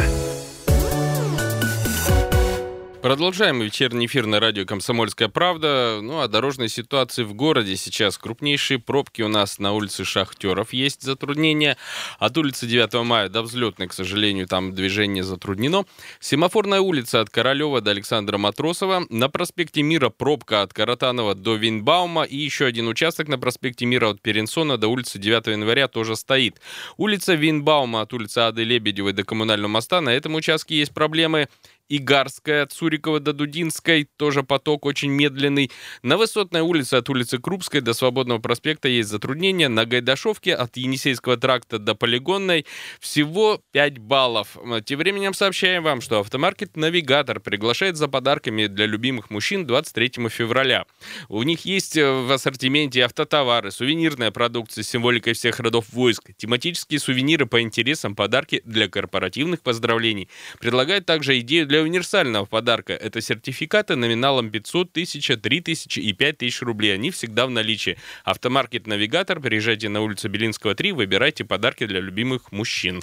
Продолжаем 3.03 3.63
вечерний 3.63 4.05
эфир 4.05 4.27
на 4.27 4.41
радио 4.41 4.67
«Комсомольская 4.67 5.29
правда». 5.29 6.01
Ну, 6.03 6.21
о 6.21 6.29
дорожной 6.29 6.69
ситуации 6.69 7.23
в 7.23 7.33
городе 7.33 7.75
сейчас. 7.77 8.19
Крупнейшие 8.19 8.79
пробки 8.79 9.23
у 9.23 9.29
нас 9.29 9.59
на 9.59 9.73
улице 9.73 10.05
Шахтеров 10.05 10.75
есть 10.75 11.01
затруднения. 11.01 11.79
От 12.19 12.37
улицы 12.37 12.67
9 12.67 13.03
мая 13.07 13.31
до 13.31 13.41
Взлетной, 13.41 13.89
к 13.89 13.95
сожалению, 13.95 14.47
там 14.47 14.75
движение 14.75 15.25
затруднено. 15.25 15.87
Семафорная 16.21 16.83
улица 16.83 17.23
от 17.23 17.31
Королева 17.31 17.81
до 17.81 17.93
Александра 17.93 18.37
Матросова. 18.37 19.07
На 19.09 19.31
проспекте 19.31 19.81
Мира 19.81 20.11
пробка 20.11 20.61
от 20.61 20.75
Каратанова 20.75 21.35
до 21.35 21.55
Винбаума. 21.55 22.25
И 22.25 22.37
еще 22.37 22.67
один 22.67 22.87
участок 22.87 23.29
на 23.29 23.39
проспекте 23.39 23.87
Мира 23.87 24.11
от 24.11 24.21
Перенсона 24.21 24.77
до 24.77 24.89
улицы 24.89 25.19
9 25.19 25.47
января 25.47 25.89
тоже 25.89 26.17
стоит. 26.17 26.61
Улица 26.99 27.33
Винбаума 27.33 28.03
от 28.03 28.13
улицы 28.13 28.41
Ады 28.41 28.63
Лебедевой 28.63 29.15
до 29.15 29.25
Коммунального 29.25 29.71
моста. 29.71 30.03
На 30.03 30.11
этом 30.11 30.35
участке 30.35 30.77
есть 30.77 30.93
проблемы. 30.93 31.49
Игарская 31.91 32.63
от 32.63 32.73
Сурикова 32.73 33.19
до 33.19 33.33
Дудинской, 33.33 34.09
тоже 34.17 34.45
поток 34.45 34.87
очень 34.87 35.11
медленный. 35.11 35.73
На 36.03 36.17
Высотной 36.17 36.61
улице 36.61 36.95
от 36.95 37.11
улицы 37.11 37.39
Крупской 37.39 37.81
до 37.81 37.95
Свободного 37.95 38.39
проспекта 38.39 38.89
есть 38.89 39.09
затруднения. 39.09 39.69
На 39.69 39.85
Гайдашовке 39.85 40.55
от 40.55 40.77
Енисейского 40.77 41.37
тракта 41.37 41.81
до 41.81 41.97
Полигонной 41.97 42.65
всего 43.01 43.61
5 43.73 43.99
баллов. 43.99 44.57
Тем 44.85 45.01
временем 45.01 45.35
сообщаем 45.35 45.83
вам, 45.83 46.01
что 46.01 46.21
автомаркет 46.21 46.77
«Навигатор» 46.77 47.41
приглашает 47.41 47.97
за 47.97 48.07
подарками 48.07 48.67
для 48.67 48.87
любимых 48.87 49.31
мужчин 49.31 49.67
23 49.67 50.29
февраля. 50.29 50.85
У 51.29 51.43
них 51.43 51.65
есть 51.65 51.97
э, 51.97 52.09
в 52.09 52.31
ассортименте 52.31 53.05
автотовары, 53.05 53.73
сувенирная 53.73 54.31
продукция 54.31 54.85
с 54.85 54.89
символикой 54.89 55.33
всех 55.33 55.59
родов 55.59 55.87
войск, 55.91 56.31
тематические 56.37 57.01
сувениры 57.01 57.47
по 57.47 57.61
интересам, 57.61 58.15
подарки 58.15 58.63
для 58.65 58.89
корпоративных 58.89 59.63
поздравлений. 59.63 60.29
Предлагают 60.61 61.05
также 61.07 61.41
идею 61.41 61.67
универсального 61.83 62.45
подарка. 62.45 62.93
Это 62.93 63.21
сертификаты 63.21 63.97
номиналом 63.97 64.51
500, 64.51 64.91
1000, 64.91 65.37
3000 65.37 65.99
и 65.99 66.13
5000 66.13 66.63
рублей. 66.63 66.95
Они 66.95 67.11
всегда 67.11 67.47
в 67.47 67.51
наличии. 67.51 67.99
Автомаркет 68.25 68.87
«Навигатор». 68.87 69.41
Приезжайте 69.41 69.89
на 69.89 70.01
улицу 70.01 70.29
Белинского, 70.29 70.75
3. 70.75 70.93
Выбирайте 70.93 71.45
подарки 71.45 71.87
для 71.87 72.01
любимых 72.01 72.53
мужчин. 72.53 73.03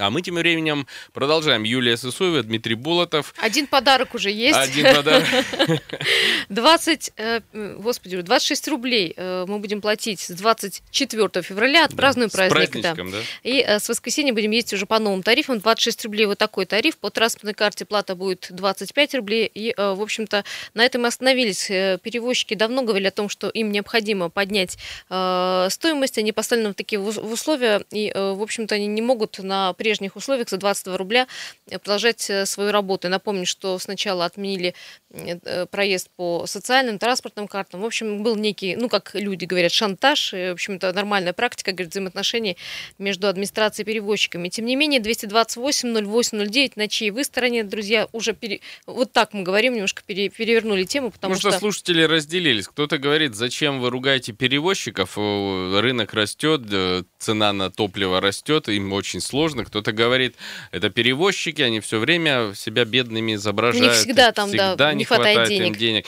А 0.00 0.08
мы 0.08 0.22
тем 0.22 0.36
временем 0.36 0.86
продолжаем. 1.12 1.62
Юлия 1.62 1.96
Сысоева, 1.96 2.42
Дмитрий 2.42 2.74
Болотов. 2.74 3.34
Один 3.36 3.66
подарок 3.66 4.14
уже 4.14 4.30
есть. 4.30 4.56
Один 4.56 4.94
подарок. 4.94 5.26
20, 6.48 7.12
э, 7.16 7.40
господи, 7.78 8.20
26 8.22 8.68
рублей 8.68 9.12
э, 9.14 9.44
мы 9.46 9.58
будем 9.58 9.82
платить 9.82 10.20
с 10.20 10.30
24 10.30 11.42
февраля, 11.42 11.84
отпразднуем 11.84 12.30
Да, 12.32 12.46
с 12.46 12.48
праздник. 12.48 12.82
Да. 12.82 12.94
праздничком, 12.94 13.10
да. 13.10 13.18
И 13.42 13.60
э, 13.60 13.78
с 13.78 13.88
воскресенья 13.90 14.32
будем 14.32 14.50
ездить 14.52 14.72
уже 14.72 14.86
по 14.86 14.98
новым 14.98 15.22
тарифам. 15.22 15.60
26 15.60 16.06
рублей 16.06 16.24
вот 16.24 16.38
такой 16.38 16.64
тариф. 16.64 16.96
По 16.96 17.10
транспортной 17.10 17.54
карте 17.54 17.84
плата 17.84 18.14
будет 18.14 18.46
25 18.48 19.16
рублей. 19.16 19.50
И, 19.52 19.74
в 19.76 20.00
общем-то, 20.00 20.44
на 20.72 20.84
этом 20.84 21.02
мы 21.02 21.08
остановились. 21.08 21.66
Перевозчики 21.66 22.54
давно 22.54 22.82
говорили 22.82 23.08
о 23.08 23.10
том, 23.10 23.28
что 23.28 23.50
им 23.50 23.70
необходимо 23.70 24.30
поднять 24.30 24.78
стоимость. 25.08 26.18
Они 26.18 26.32
поставлены 26.32 26.70
в 26.70 26.74
такие 26.74 27.00
условия. 27.00 27.84
И, 27.90 28.10
в 28.14 28.42
общем-то, 28.42 28.74
они 28.74 28.86
не 28.86 29.02
могут 29.02 29.38
на 29.38 29.72
прежних 29.90 30.14
условиях 30.14 30.48
за 30.48 30.56
22 30.56 30.96
рубля 30.96 31.26
продолжать 31.82 32.30
э, 32.30 32.46
свою 32.46 32.70
работу. 32.70 33.08
И 33.08 33.10
Напомню, 33.10 33.44
что 33.44 33.76
сначала 33.80 34.24
отменили 34.24 34.74
э, 35.10 35.38
э, 35.44 35.66
проезд 35.66 36.10
по 36.16 36.46
социальным, 36.46 36.98
транспортным 36.98 37.48
картам. 37.48 37.80
В 37.80 37.84
общем, 37.84 38.22
был 38.22 38.36
некий, 38.36 38.76
ну, 38.76 38.88
как 38.88 39.10
люди 39.14 39.46
говорят, 39.46 39.72
шантаж. 39.72 40.32
И, 40.32 40.50
в 40.50 40.52
общем-то, 40.52 40.92
нормальная 40.92 41.32
практика, 41.32 41.72
говорит, 41.72 41.90
взаимоотношений 41.90 42.56
между 42.98 43.26
администрацией 43.26 43.84
и 43.84 43.86
перевозчиками. 43.86 44.48
Тем 44.48 44.66
не 44.66 44.76
менее, 44.76 45.00
228-08-09, 45.00 46.72
на 46.76 46.86
чьей 46.86 47.10
вы 47.10 47.24
стороне, 47.24 47.64
друзья, 47.64 48.06
уже 48.12 48.32
пере... 48.32 48.60
вот 48.86 49.10
так 49.10 49.32
мы 49.32 49.42
говорим, 49.42 49.74
немножко 49.74 50.02
пере- 50.06 50.28
перевернули 50.28 50.84
тему, 50.84 51.10
потому 51.10 51.34
Потому 51.34 51.40
что 51.40 51.50
что... 51.50 51.58
слушатели 51.58 52.02
разделились. 52.02 52.68
Кто-то 52.68 52.98
говорит, 52.98 53.34
зачем 53.34 53.80
вы 53.80 53.90
ругаете 53.90 54.32
перевозчиков, 54.32 55.16
рынок 55.16 56.14
растет, 56.14 56.62
цена 57.18 57.52
на 57.52 57.70
топливо 57.70 58.20
растет, 58.20 58.68
им 58.68 58.92
очень 58.92 59.20
сложно. 59.20 59.64
Кто-то 59.80 59.96
говорит, 59.96 60.36
это 60.72 60.90
перевозчики, 60.90 61.62
они 61.62 61.80
все 61.80 61.98
время 61.98 62.52
себя 62.54 62.84
бедными 62.84 63.34
изображают. 63.34 63.94
всегда 63.94 64.30
там, 64.30 64.50
да, 64.52 64.70
всегда 64.70 64.92
не 64.92 64.98
не 64.98 65.04
хватает 65.04 65.36
хватает 65.36 65.58
им 65.58 65.72
денег. 65.72 65.78
денег. 65.78 66.04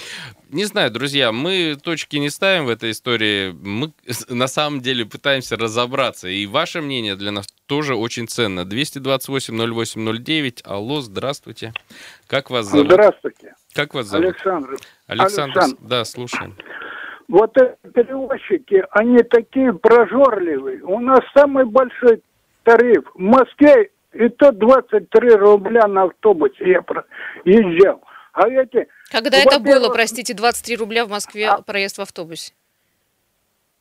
Не 0.50 0.66
знаю, 0.66 0.90
друзья, 0.90 1.32
мы 1.32 1.78
точки 1.82 2.16
не 2.16 2.28
ставим 2.28 2.66
в 2.66 2.68
этой 2.68 2.90
истории. 2.90 3.52
Мы 3.52 3.92
на 4.28 4.46
самом 4.46 4.82
деле 4.82 5.06
пытаемся 5.06 5.56
разобраться. 5.56 6.28
И 6.28 6.44
ваше 6.44 6.82
мнение 6.82 7.16
для 7.16 7.30
нас 7.30 7.46
тоже 7.66 7.96
очень 7.96 8.28
ценно. 8.28 8.60
228-08-09. 8.60 10.60
Алло, 10.64 11.00
здравствуйте. 11.00 11.72
Как 12.26 12.50
вас 12.50 12.66
зовут? 12.66 12.88
Здравствуйте, 12.88 13.54
Как 13.72 13.94
вас 13.94 14.06
зовут? 14.06 14.26
Александр. 14.26 14.76
Александр. 15.06 15.58
Александр. 15.58 15.78
Да, 15.80 16.04
слушаем. 16.04 16.56
Вот 17.28 17.56
эти 17.56 17.74
перевозчики, 17.94 18.84
они 18.90 19.22
такие 19.22 19.72
прожорливые. 19.72 20.82
У 20.82 21.00
нас 21.00 21.20
самый 21.34 21.64
большой 21.64 22.20
тариф. 22.64 23.04
В 23.14 23.18
Москве 23.20 23.90
и 24.12 24.28
то 24.28 24.52
23 24.52 25.30
рубля 25.36 25.86
на 25.86 26.04
автобусе 26.04 26.70
я 26.70 26.82
проезжал. 26.82 28.02
А 28.34 28.48
эти, 28.48 28.88
Когда 29.10 29.38
это 29.38 29.58
было, 29.60 29.90
простите, 29.90 30.34
23 30.34 30.76
рубля 30.76 31.04
в 31.04 31.10
Москве 31.10 31.48
А- 31.48 31.62
проезд 31.62 31.98
в 31.98 32.00
автобусе? 32.02 32.52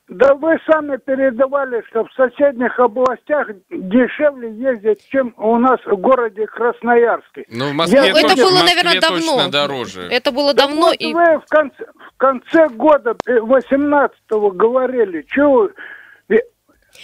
Да 0.09 0.33
вы 0.35 0.57
сами 0.69 0.97
передавали, 0.97 1.81
что 1.89 2.03
в 2.03 2.11
соседних 2.15 2.77
областях 2.77 3.47
дешевле 3.69 4.51
ездить, 4.51 5.07
чем 5.09 5.33
у 5.37 5.57
нас 5.57 5.79
в 5.85 5.95
городе 5.95 6.47
Красноярске. 6.47 7.45
Ну, 7.49 7.69
в 7.69 7.73
Москве, 7.73 7.99
Я- 7.99 8.09
это 8.09 8.21
точно, 8.23 8.43
было, 8.43 8.59
наверное, 8.65 8.99
давно. 8.99 9.19
точно 9.19 9.49
дороже. 9.51 10.01
Это 10.11 10.33
было 10.33 10.53
Да 10.53 10.63
давно, 10.67 10.87
вот 10.87 10.95
и 10.99 11.13
вы 11.13 11.39
в 11.39 11.45
конце, 11.47 11.85
в 11.85 12.17
конце 12.17 12.67
года 12.67 13.15
18-го 13.25 14.51
говорили, 14.51 15.21
чего 15.29 15.69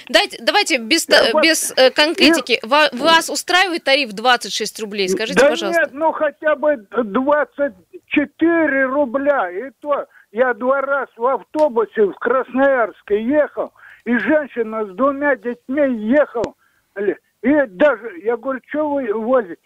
Дайте, 0.09 0.37
давайте 0.41 0.77
без, 0.77 1.07
Я 1.09 1.31
вот- 1.33 1.43
без 1.43 1.71
э, 1.77 1.91
конкретики. 1.91 2.59
Ва- 2.63 2.89
Вас 2.93 3.29
устраивает 3.29 3.83
тариф 3.83 4.13
26 4.13 4.79
рублей? 4.81 5.09
Скажите, 5.09 5.39
да 5.39 5.49
пожалуйста. 5.49 5.81
нет, 5.81 5.89
ну 5.93 6.11
хотя 6.11 6.55
бы 6.55 6.77
24 6.77 8.85
рубля. 8.85 9.49
И 9.51 9.71
то 9.81 10.05
я 10.31 10.53
два 10.53 10.81
раза 10.81 11.11
в 11.15 11.25
автобусе 11.25 12.05
в 12.05 12.13
Красноярске 12.15 13.23
ехал, 13.23 13.71
и 14.05 14.17
женщина 14.17 14.85
с 14.85 14.89
двумя 14.95 15.35
детьми 15.35 15.81
ехал. 16.09 16.55
И 17.43 17.53
даже, 17.67 18.17
я 18.23 18.35
говорю, 18.37 18.59
что 18.69 18.89
вы 18.89 19.13
возите? 19.13 19.57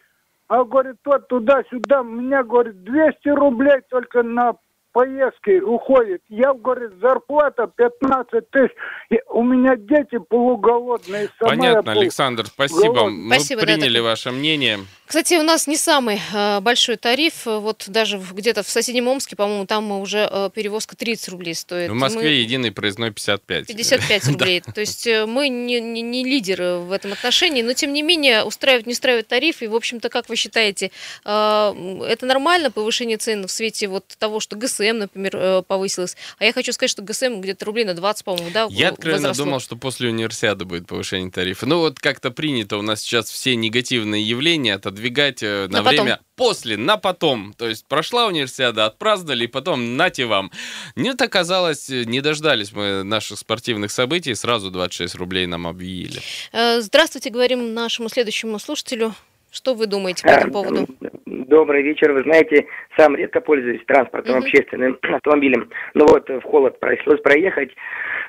А 0.48 0.64
говорит, 0.66 0.98
вот 1.06 1.28
туда-сюда, 1.30 2.04
меня, 2.04 2.44
говорит, 2.44 2.84
200 2.84 3.30
рублей 3.30 3.80
только 3.90 4.22
на 4.22 4.54
поездки 4.92 5.60
уходит. 5.60 6.22
Я, 6.30 6.54
говорит, 6.54 6.92
зарплата 7.02 7.68
15 7.76 8.50
тысяч. 8.50 8.72
И 9.10 9.20
у 9.30 9.44
меня 9.44 9.76
дети 9.76 10.18
полуголодные. 10.30 11.30
Понятно, 11.40 11.92
Александр, 11.94 12.46
спасибо. 12.46 12.94
голодный. 12.94 13.24
Мы 13.24 13.36
Спасибо, 13.36 13.62
да, 13.62 13.68
приняли 13.68 13.96
так- 13.98 14.04
ваше 14.04 14.32
мнение. 14.32 14.80
Кстати, 15.12 15.34
у 15.34 15.44
нас 15.44 15.68
не 15.68 15.76
самый 15.76 16.22
э, 16.34 16.62
большой 16.62 16.96
тариф. 16.96 17.46
Вот 17.46 17.84
даже 17.88 18.18
где-то 18.18 18.64
в 18.64 18.70
соседнем 18.70 19.10
Омске, 19.10 19.36
по-моему, 19.36 19.66
там 19.66 19.92
уже 19.92 20.26
э, 20.32 20.50
перевозка 20.56 20.96
30 20.96 21.28
рублей 21.28 21.54
стоит. 21.54 21.90
В 21.92 21.94
Москве 21.94 22.22
Мы- 22.22 22.30
единый 22.30 22.72
проездной 22.72 23.12
55. 23.12 23.68
55 23.68 24.22
Да. 24.26 24.32
рублей. 24.32 24.62
То 24.62 24.80
есть 24.80 25.06
э, 25.08 25.26
мы 25.26 25.50
не, 25.50 25.82
не, 25.82 26.02
не 26.02 26.24
лидеры 26.24 26.78
в 26.78 26.94
этом 26.94 27.12
отношении, 27.12 27.62
но 27.62 27.74
тем 27.74 27.92
не 27.92 28.04
менее 28.04 28.46
устраивает, 28.46 28.88
не 28.88 28.94
устраивает 28.94 29.28
тариф. 29.28 29.62
И, 29.62 29.68
в 29.68 29.76
общем-то, 29.76 30.08
как 30.08 30.30
вы 30.30 30.38
считаете, 30.38 30.92
э, 31.26 32.04
это 32.08 32.26
нормально 32.26 32.72
повышение 32.72 33.18
цен 33.18 33.46
в 33.46 33.52
свете 33.52 33.90
вот 33.90 34.06
того, 34.18 34.40
что 34.40 34.56
ГСМ, 34.56 34.98
например, 34.98 35.36
э, 35.36 35.62
повысилось? 35.68 36.16
А 36.40 36.46
я 36.46 36.54
хочу 36.54 36.72
сказать, 36.72 36.90
что 36.90 37.02
ГСМ 37.02 37.42
где-то 37.42 37.66
рублей 37.66 37.84
на 37.84 37.96
20, 37.96 38.24
по-моему, 38.24 38.50
да, 38.54 38.68
Я 38.72 38.88
откровенно 38.92 39.28
возросло. 39.28 39.44
думал, 39.44 39.60
что 39.60 39.76
после 39.76 40.08
универсиады 40.08 40.64
будет 40.64 40.88
повышение 40.88 41.30
тарифа. 41.32 41.66
Ну 41.66 41.80
вот 41.80 42.00
как-то 42.00 42.32
принято 42.32 42.78
у 42.78 42.82
нас 42.82 43.02
сейчас 43.02 43.30
все 43.30 43.58
негативные 43.58 44.24
явления 44.24 44.76
отодвигать 44.76 45.01
э, 45.44 45.68
на, 45.68 45.80
На 45.80 45.84
потом. 45.84 46.06
время 46.06 46.20
после, 46.36 46.78
на 46.78 46.98
потом. 46.98 47.54
То 47.58 47.68
есть 47.68 47.86
прошла 47.88 48.28
универсиада, 48.28 48.86
отпраздновали, 48.86 49.44
и 49.44 49.48
потом 49.48 49.98
нате 49.98 50.26
вам. 50.26 50.52
Нет, 50.96 51.22
оказалось, 51.22 51.90
э, 51.90 52.04
не 52.06 52.22
дождались 52.22 52.72
мы 52.72 53.04
наших 53.04 53.40
спортивных 53.40 53.92
событий, 53.92 54.34
сразу 54.36 54.72
26 54.72 55.16
рублей 55.16 55.46
нам 55.48 55.68
объявили. 55.68 56.22
Э, 56.52 56.82
Здравствуйте, 56.82 57.30
говорим 57.30 57.74
нашему 57.74 58.10
следующему 58.10 58.60
слушателю. 58.60 59.14
Что 59.52 59.74
вы 59.74 59.86
думаете 59.86 60.24
по 60.24 60.30
этому 60.30 60.54
поводу? 60.54 60.88
Добрый 61.52 61.82
вечер. 61.84 62.14
Вы 62.14 62.22
знаете, 62.22 62.66
сам 62.98 63.14
редко 63.14 63.42
пользуюсь 63.42 63.84
транспортом 63.86 64.36
Мгм. 64.38 64.44
общественным 64.46 64.98
автомобилем. 65.02 65.70
Но 65.94 66.06
вот 66.08 66.30
в 66.30 66.42
холод 66.44 66.80
пришлось 66.80 67.20
проехать. 67.20 67.76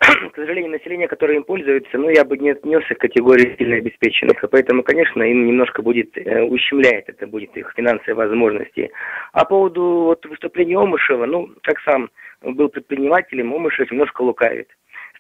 К 0.33 0.35
сожалению, 0.35 0.73
население, 0.73 1.07
которое 1.07 1.37
им 1.37 1.45
пользуется, 1.45 1.99
ну, 1.99 2.09
я 2.09 2.25
бы 2.25 2.37
не 2.37 2.51
отнесся 2.51 2.97
к 2.97 2.99
категории 2.99 3.55
сильно 3.57 3.77
обеспеченных. 3.77 4.43
И 4.43 4.49
поэтому, 4.49 4.83
конечно, 4.83 5.23
им 5.23 5.47
немножко 5.47 5.83
будет, 5.83 6.19
э, 6.19 6.43
ущемляет 6.43 7.09
это 7.09 7.29
будет 7.29 7.57
их 7.57 7.73
финансовые 7.77 8.17
возможности. 8.17 8.91
А 9.33 9.45
по 9.45 9.51
поводу 9.51 9.83
вот, 9.83 10.27
выступления 10.27 10.77
Омышева, 10.77 11.25
ну, 11.27 11.49
как 11.63 11.79
сам 11.83 12.11
был 12.43 12.71
предпринимателем, 12.71 13.55
Омышев 13.55 13.89
немножко 13.93 14.23
лукавит. 14.23 14.67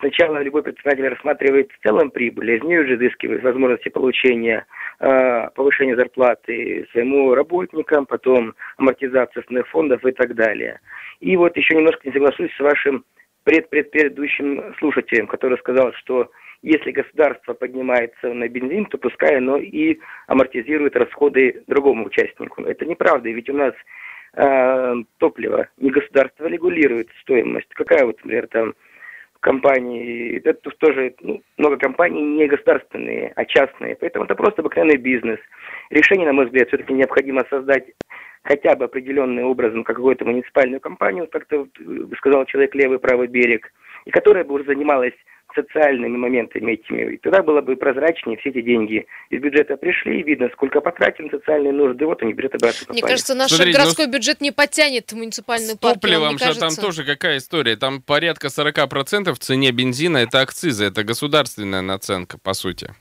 Сначала 0.02 0.42
любой 0.42 0.64
предприниматель 0.64 1.14
рассматривает 1.14 1.70
в 1.70 1.86
целом 1.86 2.10
прибыль, 2.10 2.50
а 2.50 2.56
из 2.56 2.62
нее 2.64 2.80
уже 2.80 2.96
изыскивает 2.96 3.44
возможности 3.44 3.88
получения 3.88 4.66
э, 4.98 5.48
повышения 5.54 5.94
зарплаты 5.94 6.88
своему 6.90 7.32
работникам, 7.36 8.06
потом 8.06 8.56
амортизация 8.78 9.42
основных 9.42 9.68
фондов 9.68 10.04
и 10.04 10.10
так 10.10 10.34
далее. 10.34 10.80
И 11.20 11.36
вот 11.36 11.56
еще 11.56 11.76
немножко 11.76 12.00
не 12.04 12.12
соглашусь 12.12 12.52
с 12.56 12.58
вашим 12.58 13.04
предпредыдущим 13.44 14.74
слушателем, 14.80 15.28
который 15.28 15.56
сказал, 15.58 15.92
что 15.92 16.32
если 16.62 16.90
государство 16.90 17.54
поднимается 17.54 18.32
на 18.32 18.48
бензин, 18.48 18.86
то 18.86 18.98
пускай 18.98 19.36
оно 19.36 19.56
и 19.56 20.00
амортизирует 20.26 20.96
расходы 20.96 21.62
другому 21.68 22.06
участнику. 22.06 22.64
Это 22.64 22.84
неправда, 22.86 23.30
ведь 23.30 23.48
у 23.48 23.54
нас 23.54 23.74
э, 24.34 24.94
топливо 25.18 25.68
не 25.76 25.90
государство 25.90 26.46
регулирует 26.46 27.08
стоимость. 27.20 27.68
Какая 27.74 28.04
вот, 28.04 28.16
например, 28.24 28.48
там 28.48 28.74
компании, 29.42 30.36
это 30.38 30.54
тоже 30.54 31.14
ну, 31.20 31.42
много 31.58 31.76
компаний 31.76 32.22
не 32.22 32.46
государственные, 32.46 33.32
а 33.36 33.44
частные, 33.44 33.96
поэтому 33.96 34.24
это 34.24 34.34
просто 34.34 34.62
обыкновенный 34.62 34.96
бизнес. 34.96 35.38
Решение, 35.90 36.26
на 36.26 36.32
мой 36.32 36.46
взгляд, 36.46 36.68
все-таки 36.68 36.92
необходимо 36.94 37.44
создать 37.50 37.84
хотя 38.44 38.74
бы 38.76 38.84
определенным 38.84 39.44
образом 39.46 39.84
какую-то 39.84 40.24
муниципальную 40.24 40.80
компанию, 40.80 41.28
как-то 41.28 41.66
э, 41.66 42.16
сказал 42.16 42.44
человек 42.46 42.74
левый, 42.74 42.98
правый 42.98 43.26
берег, 43.26 43.72
и 44.04 44.10
которая 44.10 44.44
бы 44.44 44.54
уже 44.54 44.64
занималась 44.64 45.14
социальными 45.54 46.16
моментами 46.16 46.72
этими. 46.72 47.14
И 47.14 47.18
тогда 47.18 47.42
было 47.42 47.60
бы 47.60 47.76
прозрачнее, 47.76 48.36
все 48.38 48.50
эти 48.50 48.62
деньги 48.62 49.06
из 49.30 49.40
бюджета 49.40 49.76
пришли, 49.76 50.22
видно, 50.22 50.48
сколько 50.52 50.80
потратили 50.80 51.26
на 51.26 51.38
социальные 51.38 51.72
нужды, 51.72 52.06
вот 52.06 52.22
они 52.22 52.32
бюджет 52.32 52.54
обратно 52.54 52.86
Мне 52.88 53.00
попали. 53.00 53.12
кажется, 53.12 53.34
наш 53.34 53.50
Смотрите, 53.50 53.78
ну, 53.78 53.82
городской 53.82 54.06
бюджет 54.06 54.40
не 54.40 54.50
потянет 54.50 55.12
муниципальную 55.12 55.76
С 55.76 55.78
партию. 55.78 56.20
вам 56.20 56.36
топливом 56.36 56.54
же 56.54 56.60
там 56.60 56.74
тоже 56.74 57.04
какая 57.04 57.38
история? 57.38 57.76
Там 57.76 58.02
порядка 58.02 58.48
40% 58.48 59.32
в 59.32 59.38
цене 59.38 59.70
бензина 59.72 60.18
это 60.18 60.40
акцизы, 60.40 60.84
это 60.84 61.04
государственная 61.04 61.82
наценка, 61.82 62.38
по 62.38 62.52
сути. 62.52 62.94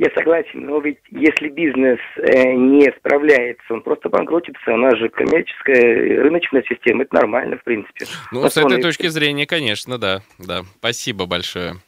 Я 0.00 0.10
согласен, 0.14 0.64
но 0.64 0.78
ведь 0.78 1.00
если 1.10 1.48
бизнес 1.48 1.98
э, 2.18 2.52
не 2.52 2.88
справляется, 2.98 3.64
он 3.74 3.82
просто 3.82 4.08
банкротится. 4.08 4.72
У 4.72 4.76
нас 4.76 4.96
же 4.96 5.08
коммерческая 5.08 6.22
рыночная 6.22 6.62
система, 6.68 7.02
это 7.02 7.16
нормально, 7.16 7.56
в 7.58 7.64
принципе. 7.64 8.06
Ну, 8.30 8.42
Вот 8.42 8.52
с 8.52 8.56
этой 8.56 8.78
и- 8.78 8.82
точки 8.82 9.08
зрения, 9.08 9.44
конечно, 9.44 9.98
да. 9.98 10.20
да. 10.38 10.60
Спасибо 10.78 11.26
большое. 11.26 11.78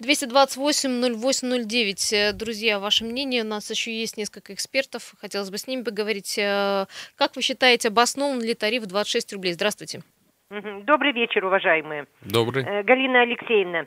228-08-09. 0.00 2.12
Э, 2.12 2.32
Друзья, 2.32 2.78
ваше 2.78 3.04
мнение. 3.04 3.42
У 3.42 3.46
нас 3.46 3.70
еще 3.70 3.92
есть 3.92 4.16
несколько 4.16 4.54
экспертов. 4.54 5.12
Хотелось 5.20 5.50
бы 5.50 5.58
с 5.58 5.66
ними 5.66 5.82
поговорить. 5.82 6.38
Э, 6.38 6.86
Как 7.16 7.36
вы 7.36 7.42
считаете, 7.42 7.88
обоснован 7.88 8.40
ли 8.40 8.54
тариф 8.54 8.84
в 8.84 8.86
26 8.86 9.34
рублей? 9.34 9.52
Здравствуйте. 9.52 10.00
Добрый 10.50 11.12
вечер, 11.12 11.44
уважаемые. 11.44 12.06
Добрый. 12.22 12.64
Э, 12.64 12.82
Галина 12.82 13.20
Алексеевна, 13.20 13.84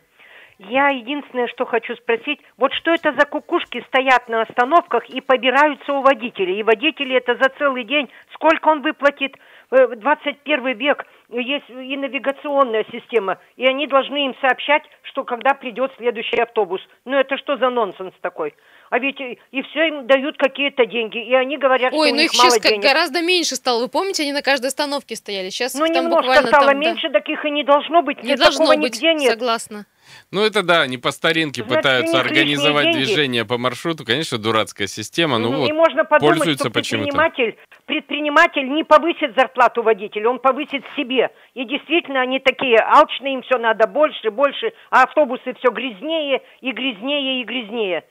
я 0.69 0.89
единственное, 0.89 1.47
что 1.47 1.65
хочу 1.65 1.95
спросить, 1.95 2.39
вот 2.57 2.73
что 2.73 2.91
это 2.91 3.13
за 3.13 3.25
кукушки 3.25 3.83
стоят 3.87 4.27
на 4.29 4.43
остановках 4.43 5.09
и 5.09 5.21
побираются 5.21 5.93
у 5.93 6.01
водителей? 6.01 6.59
И 6.59 6.63
водители 6.63 7.15
это 7.15 7.35
за 7.35 7.49
целый 7.57 7.83
день, 7.83 8.09
сколько 8.33 8.67
он 8.69 8.81
выплатит? 8.81 9.35
Э, 9.71 9.87
21 9.95 10.77
век, 10.77 11.05
есть 11.29 11.69
и 11.69 11.95
навигационная 11.95 12.85
система, 12.91 13.39
и 13.55 13.65
они 13.65 13.87
должны 13.87 14.25
им 14.25 14.35
сообщать, 14.41 14.83
что 15.03 15.23
когда 15.23 15.53
придет 15.53 15.93
следующий 15.97 16.41
автобус. 16.41 16.81
Ну 17.05 17.17
это 17.17 17.37
что 17.37 17.57
за 17.57 17.69
нонсенс 17.69 18.13
такой? 18.21 18.53
А 18.89 18.99
ведь 18.99 19.19
и, 19.21 19.61
все 19.61 19.87
им 19.87 20.07
дают 20.07 20.37
какие-то 20.37 20.85
деньги, 20.85 21.25
и 21.25 21.33
они 21.33 21.57
говорят, 21.57 21.93
Ой, 21.93 22.07
что 22.07 22.13
у 22.13 22.15
ну 22.17 22.21
них 22.21 22.33
их 22.33 22.37
мало 22.37 22.51
сейчас 22.51 22.63
денег. 22.63 22.83
гораздо 22.83 23.21
меньше 23.21 23.55
стало. 23.55 23.79
Вы 23.79 23.87
помните, 23.87 24.23
они 24.23 24.33
на 24.33 24.41
каждой 24.41 24.67
остановке 24.67 25.15
стояли. 25.15 25.49
Сейчас 25.49 25.73
Ну, 25.73 25.85
их 25.85 25.93
там 25.93 26.03
немножко 26.03 26.27
буквально 26.27 26.47
стало 26.49 26.67
там, 26.67 26.73
да. 26.81 26.87
меньше, 26.87 27.09
так 27.09 27.29
их 27.29 27.45
и 27.45 27.51
не 27.51 27.63
должно 27.63 28.01
быть. 28.01 28.21
Не 28.21 28.35
должно 28.35 28.67
быть, 28.67 28.79
нигде 28.79 29.13
нет. 29.13 29.31
согласна. 29.31 29.85
Ну, 30.31 30.41
это 30.43 30.63
да, 30.63 30.81
они 30.81 30.97
по 30.97 31.11
старинке 31.11 31.63
пытаются 31.63 32.19
организовать 32.19 32.85
деньги. 32.91 33.05
движение 33.05 33.45
по 33.45 33.57
маршруту. 33.57 34.05
Конечно, 34.05 34.37
дурацкая 34.37 34.87
система, 34.87 35.37
ну 35.37 35.49
Мгм. 35.49 35.57
вот, 35.59 35.69
и 35.69 35.73
можно 35.73 36.03
подумать, 36.05 36.37
пользуются 36.37 36.65
что 36.65 36.73
почему-то. 36.73 37.11
предприниматель, 37.11 37.57
предприниматель 37.85 38.69
не 38.73 38.83
повысит 38.83 39.33
зарплату 39.35 39.83
водителя, 39.83 40.29
он 40.29 40.39
повысит 40.39 40.83
себе. 40.95 41.29
И 41.53 41.65
действительно, 41.65 42.21
они 42.21 42.39
такие 42.39 42.77
алчные, 42.77 43.35
им 43.35 43.41
все 43.43 43.57
надо 43.57 43.87
больше, 43.87 44.31
больше, 44.31 44.73
а 44.89 45.03
автобусы 45.03 45.53
все 45.59 45.69
грязнее 45.71 46.41
и 46.61 46.71
грязнее 46.71 47.41
и 47.41 47.43
грязнее. 47.45 48.01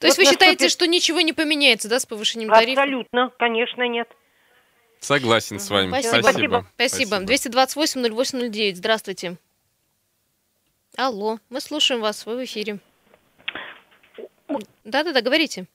То 0.00 0.06
есть 0.06 0.18
Вот 0.18 0.24
вы 0.26 0.30
считаете, 0.30 0.64
наступит- 0.64 0.72
что 0.72 0.86
ничего 0.86 1.20
не 1.20 1.32
поменяется, 1.32 1.88
да, 1.88 2.00
с 2.00 2.06
повышением 2.06 2.48
тарифа? 2.50 2.80
Абсолютно, 2.82 3.30
конечно, 3.38 3.86
нет. 3.88 4.08
Согласен 5.00 5.60
с 5.60 5.68
вами. 5.70 5.90
Спасибо. 6.00 6.66
Спасибо. 6.74 7.16
Спасибо. 7.16 7.16
228-08-09. 7.20 8.76
Здравствуйте. 8.76 9.36
Алло, 10.98 11.38
мы 11.50 11.60
слушаем 11.60 12.00
вас, 12.00 12.24
вы 12.24 12.36
в 12.36 12.44
эфире. 12.44 12.78
Да-да-да, 14.84 15.20
говорите. 15.20 15.66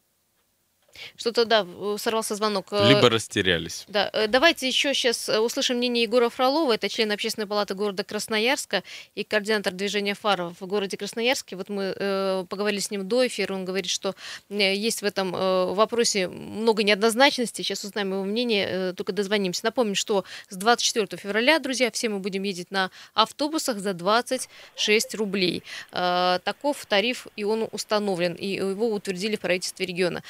Что-то, 1.15 1.45
да, 1.45 1.63
в- 1.63 1.97
сорвался 1.97 2.35
звонок. 2.35 2.67
Э, 2.71 2.89
Либо 2.89 3.09
растерялись. 3.09 3.85
Да, 3.87 4.09
э, 4.13 4.27
давайте 4.27 4.67
еще 4.67 4.93
сейчас 4.93 5.29
услышим 5.29 5.77
мнение 5.77 6.03
Егора 6.03 6.29
Фролова. 6.29 6.73
Это 6.73 6.89
член 6.89 7.11
общественной 7.11 7.47
палаты 7.47 7.73
города 7.73 8.03
Красноярска 8.03 8.83
и 9.15 9.23
координатор 9.23 9.73
движения 9.73 10.13
фаров 10.15 10.55
в 10.59 10.65
городе 10.67 10.97
Красноярске. 10.97 11.55
Вот 11.55 11.69
мы 11.69 11.93
э, 11.95 12.45
поговорили 12.49 12.79
с 12.79 12.91
ним 12.91 13.07
до 13.07 13.25
эфира. 13.27 13.53
Он 13.53 13.65
говорит, 13.65 13.89
что 13.89 14.15
э, 14.49 14.75
есть 14.75 15.01
в 15.01 15.05
этом 15.05 15.35
э, 15.35 15.73
вопросе 15.73 16.27
много 16.27 16.83
неоднозначностей. 16.83 17.63
Сейчас 17.63 17.83
узнаем 17.83 18.11
его 18.11 18.23
мнение, 18.23 18.67
э, 18.69 18.93
только 18.93 19.11
дозвонимся. 19.13 19.65
Напомню, 19.65 19.95
что 19.95 20.23
с 20.49 20.55
24 20.55 21.07
февраля, 21.21 21.59
друзья, 21.59 21.91
все 21.91 22.09
мы 22.09 22.19
будем 22.19 22.43
ездить 22.43 22.71
на 22.71 22.91
автобусах 23.13 23.79
за 23.79 23.93
26 23.93 25.15
рублей. 25.15 25.63
Э, 25.91 26.39
таков 26.43 26.85
тариф, 26.85 27.27
и 27.35 27.43
он 27.43 27.67
установлен, 27.71 28.33
и 28.33 28.47
его 28.47 28.89
утвердили 28.89 29.35
в 29.35 29.39
правительстве 29.39 29.85
региона. 29.85 30.23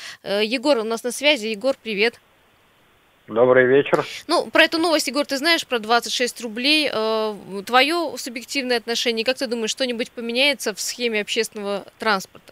Егор 0.51 0.77
у 0.79 0.83
нас 0.83 1.03
на 1.05 1.11
связи. 1.11 1.47
Егор, 1.47 1.75
привет. 1.81 2.19
Добрый 3.27 3.65
вечер. 3.65 4.03
Ну, 4.27 4.49
про 4.51 4.63
эту 4.63 4.79
новость, 4.79 5.07
Егор, 5.07 5.25
ты 5.25 5.37
знаешь, 5.37 5.65
про 5.65 5.79
26 5.79 6.41
рублей. 6.41 6.91
Э, 6.93 7.33
Твое 7.65 8.11
субъективное 8.17 8.75
отношение, 8.75 9.23
как 9.23 9.37
ты 9.37 9.47
думаешь, 9.47 9.69
что-нибудь 9.69 10.11
поменяется 10.11 10.73
в 10.73 10.81
схеме 10.81 11.21
общественного 11.21 11.85
транспорта? 11.99 12.51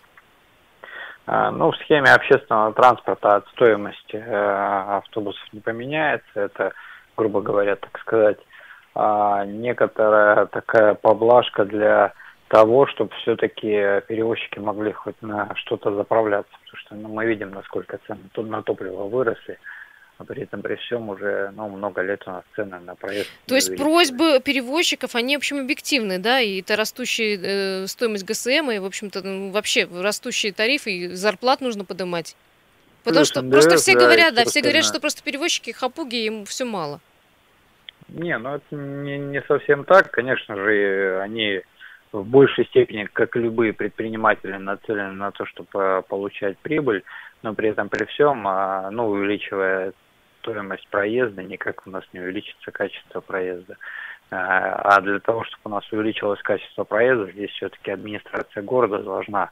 А, 1.26 1.52
Ну, 1.52 1.72
в 1.72 1.76
схеме 1.84 2.14
общественного 2.14 2.72
транспорта 2.72 3.36
от 3.36 3.48
стоимости 3.50 4.16
э, 4.16 4.96
автобусов 4.98 5.44
не 5.52 5.60
поменяется. 5.60 6.26
Это, 6.36 6.72
грубо 7.18 7.42
говоря, 7.42 7.76
так 7.76 8.00
сказать, 8.00 8.40
а, 8.96 9.46
некоторая 9.46 10.46
такая 10.46 10.94
поблажка 10.94 11.66
для 11.66 12.14
того, 12.50 12.88
чтобы 12.88 13.12
все-таки 13.22 14.02
перевозчики 14.08 14.60
могли 14.60 14.92
хоть 14.92 15.22
на 15.22 15.56
что-то 15.56 15.96
заправляться. 15.96 16.52
Потому 16.66 16.78
что 16.78 16.96
ну, 16.96 17.08
мы 17.10 17.26
видим, 17.26 17.52
насколько 17.52 18.00
цены 18.06 18.22
тут 18.34 18.50
на 18.50 18.62
топливо 18.64 19.04
выросли, 19.04 19.60
а 20.18 20.26
при 20.26 20.44
этом 20.44 20.62
при 20.62 20.76
всем 20.76 21.10
уже 21.10 21.52
ну, 21.56 21.70
много 21.70 22.02
лет 22.02 22.24
у 22.26 22.32
нас 22.32 22.44
цены 22.56 22.80
на 22.80 22.96
проезд. 22.96 23.30
То 23.46 23.56
есть 23.56 23.78
просьбы 23.78 24.42
перевозчиков, 24.44 25.16
они, 25.16 25.38
в 25.38 25.40
общем, 25.40 25.60
объективны, 25.60 26.18
да, 26.18 26.42
и 26.42 26.62
это 26.62 26.76
растущая 26.76 27.40
э, 27.42 27.88
стоимость 27.88 28.26
ГСМ, 28.26 28.72
и, 28.72 28.80
в 28.80 28.86
общем-то, 28.86 29.22
ну, 29.22 29.52
вообще 29.52 29.88
растущие 29.92 30.52
тарифы, 30.52 30.92
и 30.92 31.08
зарплат 31.10 31.62
нужно 31.62 31.86
поднимать. 31.86 32.36
Потому 33.04 33.22
Плюс 33.22 33.30
что 33.30 33.42
НДС, 33.42 33.52
просто 33.52 33.78
все 33.78 33.94
да, 33.94 34.00
говорят, 34.00 34.34
да, 34.34 34.46
все 34.46 34.62
говорят, 34.62 34.84
что 34.84 35.00
просто 35.00 35.24
перевозчики 35.24 35.72
хапуги, 35.72 36.26
им 36.26 36.46
все 36.46 36.66
мало. 36.66 37.00
Не, 38.10 38.38
ну 38.40 38.56
это 38.56 38.76
не, 38.76 39.20
не 39.20 39.42
совсем 39.44 39.84
так. 39.84 40.10
Конечно 40.12 40.56
же, 40.56 40.76
э, 40.76 41.22
они 41.22 41.62
в 42.12 42.24
большей 42.24 42.66
степени, 42.66 43.06
как 43.12 43.36
и 43.36 43.40
любые 43.40 43.74
предприниматели, 43.74 44.54
нацелены 44.54 45.14
на 45.14 45.32
то, 45.32 45.46
чтобы 45.46 46.04
получать 46.08 46.58
прибыль, 46.60 47.04
но 47.44 47.54
при 47.54 47.70
этом 47.70 47.90
при 47.90 48.06
всем, 48.06 48.48
а, 48.48 48.90
ну, 48.92 49.08
увеличивая 49.10 49.94
стоимость 50.42 50.88
проезда, 50.90 51.44
никак 51.44 51.86
у 51.86 51.90
нас 51.90 52.04
не 52.14 52.20
увеличится 52.20 52.72
качество 52.72 53.22
проезда. 53.22 53.78
А 54.32 54.98
а 54.98 55.02
для 55.02 55.20
того, 55.20 55.44
чтобы 55.44 55.62
у 55.66 55.70
нас 55.70 55.92
увеличилось 55.92 56.42
качество 56.42 56.84
проезда, 56.84 57.32
здесь 57.32 57.52
все-таки 57.52 57.92
администрация 57.92 58.64
города 58.64 59.00
должна 59.00 59.50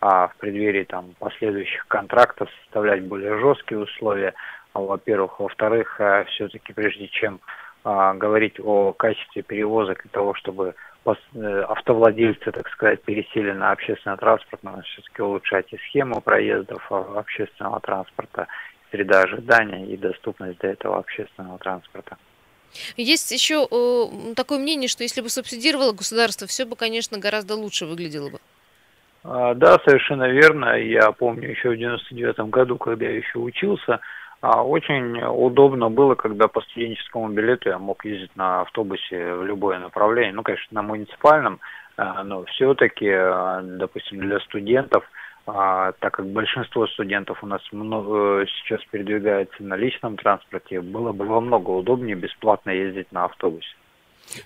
а, 0.00 0.28
в 0.28 0.36
преддверии 0.36 0.84
там 0.84 1.14
последующих 1.18 1.86
контрактов 1.88 2.48
составлять 2.62 3.02
более 3.02 3.38
жесткие 3.38 3.80
условия, 3.80 4.34
а, 4.72 4.80
во-первых. 4.80 5.40
Во-вторых, 5.40 6.00
все-таки 6.28 6.72
прежде 6.72 7.08
чем 7.08 7.40
а, 7.82 8.14
говорить 8.14 8.60
о 8.60 8.92
качестве 8.92 9.42
перевозок 9.42 10.04
и 10.04 10.08
того, 10.08 10.34
чтобы 10.34 10.68
э, 10.68 10.72
автовладельцы, 11.04 12.52
так 12.52 12.68
сказать, 12.70 13.02
пересели 13.02 13.52
на 13.52 13.72
общественный 13.72 14.16
транспорт, 14.16 14.62
надо 14.62 14.82
все-таки 14.82 15.22
улучшать 15.22 15.72
и 15.72 15.78
схему 15.78 16.20
проездов 16.20 16.86
а, 16.90 17.18
общественного 17.18 17.80
транспорта, 17.80 18.48
среда 18.90 19.22
ожидания 19.22 19.86
и 19.86 19.96
доступность 19.96 20.58
до 20.58 20.68
этого 20.68 20.98
общественного 20.98 21.58
транспорта. 21.58 22.16
Есть 22.96 23.32
еще 23.32 23.66
э, 23.70 24.34
такое 24.34 24.58
мнение, 24.58 24.88
что 24.88 25.02
если 25.02 25.22
бы 25.22 25.28
субсидировало 25.28 25.92
государство, 25.92 26.46
все 26.46 26.64
бы, 26.64 26.76
конечно, 26.76 27.18
гораздо 27.18 27.56
лучше 27.56 27.86
выглядело 27.86 28.30
бы. 28.30 28.38
А, 29.24 29.54
Да, 29.54 29.78
совершенно 29.84 30.28
верно. 30.28 30.76
Я 30.76 31.10
помню 31.12 31.50
еще 31.50 31.70
в 31.70 31.76
99 31.76 32.38
году, 32.50 32.78
когда 32.78 33.06
я 33.06 33.16
еще 33.16 33.38
учился, 33.38 34.00
очень 34.42 35.22
удобно 35.22 35.90
было, 35.90 36.14
когда 36.14 36.48
по 36.48 36.62
студенческому 36.62 37.28
билету 37.28 37.68
я 37.68 37.78
мог 37.78 38.04
ездить 38.04 38.34
на 38.36 38.62
автобусе 38.62 39.34
в 39.34 39.44
любое 39.44 39.78
направление. 39.78 40.32
Ну, 40.32 40.42
конечно, 40.42 40.68
на 40.70 40.82
муниципальном, 40.82 41.60
а, 41.96 42.24
но 42.24 42.44
все-таки, 42.44 43.10
допустим, 43.78 44.20
для 44.20 44.40
студентов, 44.40 45.04
а, 45.46 45.92
так 46.00 46.14
как 46.14 46.26
большинство 46.26 46.86
студентов 46.86 47.42
у 47.42 47.46
нас 47.46 47.60
много, 47.72 48.42
э, 48.42 48.46
сейчас 48.46 48.80
передвигается 48.90 49.62
на 49.62 49.74
личном 49.74 50.16
транспорте, 50.16 50.80
было 50.80 51.12
бы 51.12 51.24
намного 51.24 51.70
удобнее 51.70 52.16
бесплатно 52.16 52.70
ездить 52.70 53.10
на 53.10 53.24
автобусе. 53.24 53.74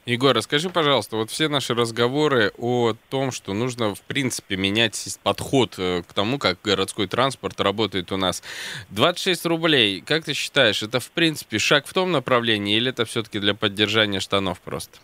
Егор, 0.06 0.34
расскажи, 0.34 0.70
пожалуйста, 0.70 1.16
вот 1.16 1.30
все 1.30 1.48
наши 1.48 1.74
разговоры 1.74 2.52
о 2.58 2.94
том, 3.10 3.30
что 3.30 3.52
нужно, 3.52 3.94
в 3.94 4.02
принципе, 4.02 4.56
менять 4.56 5.18
подход 5.22 5.74
э, 5.78 6.02
к 6.02 6.12
тому, 6.12 6.38
как 6.38 6.58
городской 6.62 7.06
транспорт 7.06 7.60
работает 7.60 8.12
у 8.12 8.16
нас. 8.16 8.42
26 8.90 9.46
рублей, 9.46 10.00
как 10.00 10.24
ты 10.24 10.34
считаешь, 10.34 10.82
это, 10.82 11.00
в 11.00 11.10
принципе, 11.10 11.58
шаг 11.58 11.86
в 11.86 11.94
том 11.94 12.12
направлении 12.12 12.76
или 12.76 12.90
это 12.90 13.04
все-таки 13.04 13.38
для 13.38 13.54
поддержания 13.54 14.20
штанов 14.20 14.60
просто? 14.60 14.98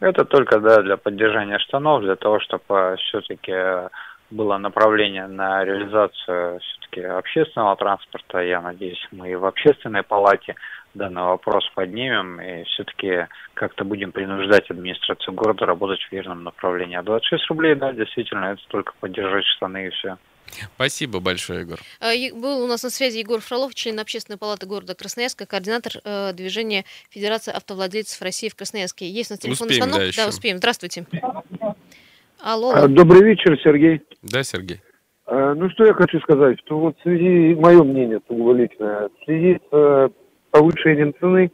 Это 0.00 0.24
только 0.24 0.58
да, 0.60 0.82
для 0.82 0.96
поддержания 0.96 1.58
штанов, 1.58 2.02
для 2.02 2.16
того, 2.16 2.40
чтобы 2.40 2.96
все-таки 2.98 3.88
было 4.30 4.58
направление 4.58 5.26
на 5.26 5.64
реализацию 5.64 6.60
все-таки 6.60 7.02
общественного 7.02 7.76
транспорта. 7.76 8.40
Я 8.40 8.60
надеюсь, 8.60 9.06
мы 9.12 9.30
и 9.30 9.34
в 9.34 9.44
общественной 9.44 10.02
палате 10.02 10.56
данный 10.94 11.22
вопрос 11.22 11.64
поднимем 11.74 12.40
и 12.40 12.64
все-таки 12.64 13.26
как-то 13.54 13.84
будем 13.84 14.12
принуждать 14.12 14.70
администрацию 14.70 15.34
города 15.34 15.66
работать 15.66 16.00
в 16.00 16.12
верном 16.12 16.44
направлении. 16.44 16.96
А 16.96 17.02
26 17.02 17.46
рублей, 17.50 17.74
да, 17.74 17.92
действительно, 17.92 18.46
это 18.52 18.62
только 18.68 18.92
поддержать 19.00 19.44
штаны 19.44 19.86
и 19.86 19.90
все. 19.90 20.16
Спасибо 20.76 21.20
большое, 21.20 21.60
Егор. 21.60 21.78
Е- 22.00 22.32
Был 22.32 22.62
у 22.62 22.66
нас 22.68 22.82
на 22.84 22.90
связи 22.90 23.18
Егор 23.18 23.40
Фролов, 23.40 23.74
член 23.74 23.98
общественной 23.98 24.38
палаты 24.38 24.66
города 24.66 24.94
Красноярска, 24.94 25.46
координатор 25.46 25.94
э, 26.04 26.32
движения 26.32 26.84
Федерации 27.10 27.52
автовладельцев 27.52 28.20
России 28.22 28.48
в 28.48 28.54
Красноярске. 28.54 29.08
Есть 29.08 29.30
у 29.30 29.34
нас 29.34 29.40
телефонный 29.40 29.70
Успеем, 29.72 29.82
звонок? 29.90 29.98
да, 30.00 30.04
еще. 30.06 30.28
успеем. 30.28 30.58
Здравствуйте. 30.58 31.06
Алло. 32.40 32.72
А, 32.74 32.88
Добрый 32.88 33.22
вечер, 33.24 33.58
Сергей. 33.62 34.02
Да, 34.22 34.42
Сергей. 34.42 34.80
А, 35.26 35.54
Ну, 35.54 35.70
что 35.70 35.86
я 35.86 35.94
хочу 35.94 36.20
сказать, 36.20 36.58
что 36.64 36.78
вот 36.78 36.98
в 36.98 37.02
связи, 37.02 37.54
мое 37.54 37.82
мнение 37.82 38.20
сугубо 38.28 38.52
личное, 38.52 39.08
в 39.08 39.24
связи 39.24 39.54
с 39.56 39.68
э, 39.72 40.08
повышением 40.54 41.12
цены, 41.18 41.50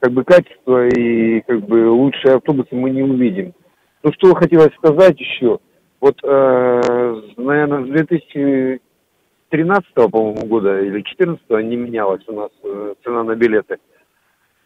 как 0.00 0.12
бы 0.12 0.22
качество 0.22 0.86
и 0.86 1.40
как 1.40 1.62
бы 1.62 1.88
лучшие 1.88 2.34
автобусы 2.34 2.74
мы 2.74 2.90
не 2.90 3.02
увидим. 3.02 3.54
Ну, 4.02 4.12
что 4.12 4.34
хотелось 4.34 4.74
сказать 4.74 5.18
еще, 5.18 5.60
вот, 5.98 6.18
э, 6.22 7.22
наверное, 7.38 7.84
с 7.84 7.88
2013, 7.88 10.10
по-моему, 10.10 10.46
года 10.46 10.78
или 10.78 10.90
2014 10.90 11.64
не 11.64 11.76
менялась 11.76 12.20
у 12.26 12.34
нас 12.34 12.50
э, 12.62 12.94
цена 13.02 13.24
на 13.24 13.34
билеты. 13.34 13.78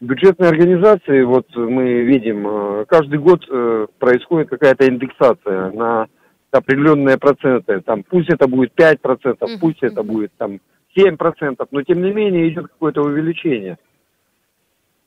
Бюджетные 0.00 0.50
организации, 0.50 1.22
вот 1.22 1.46
мы 1.54 2.02
видим, 2.02 2.48
э, 2.48 2.84
каждый 2.88 3.20
год 3.20 3.44
э, 3.48 3.86
происходит 4.00 4.50
какая-то 4.50 4.88
индексация 4.88 5.70
на 5.70 6.08
определенные 6.50 7.16
проценты. 7.16 7.80
Там, 7.82 8.02
пусть 8.02 8.28
это 8.28 8.48
будет 8.48 8.72
5%, 8.76 9.58
пусть 9.60 9.84
это 9.84 10.02
будет 10.02 10.32
там 10.36 10.58
7%, 10.96 11.66
но 11.70 11.82
тем 11.82 12.02
не 12.02 12.12
менее 12.12 12.48
идет 12.48 12.68
какое-то 12.68 13.02
увеличение. 13.02 13.78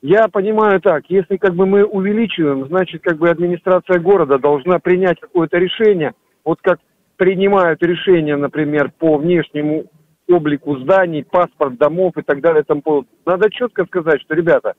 Я 0.00 0.26
понимаю 0.28 0.80
так, 0.80 1.04
если 1.08 1.36
как 1.36 1.54
бы 1.54 1.64
мы 1.64 1.84
увеличиваем, 1.84 2.66
значит 2.66 3.02
как 3.02 3.18
бы 3.18 3.30
администрация 3.30 4.00
города 4.00 4.38
должна 4.38 4.80
принять 4.80 5.20
какое-то 5.20 5.58
решение, 5.58 6.12
вот 6.44 6.58
как 6.60 6.80
принимают 7.16 7.82
решения, 7.82 8.36
например, 8.36 8.90
по 8.98 9.16
внешнему 9.16 9.84
облику 10.28 10.78
зданий, 10.78 11.24
паспорт 11.24 11.76
домов 11.76 12.14
и 12.16 12.22
так 12.22 12.40
далее. 12.40 12.64
Там 12.64 12.82
Надо 13.24 13.50
четко 13.50 13.84
сказать, 13.84 14.20
что, 14.22 14.34
ребята, 14.34 14.74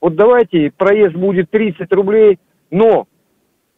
вот 0.00 0.16
давайте 0.16 0.70
проезд 0.76 1.14
будет 1.14 1.50
30 1.50 1.90
рублей, 1.92 2.38
но 2.70 3.06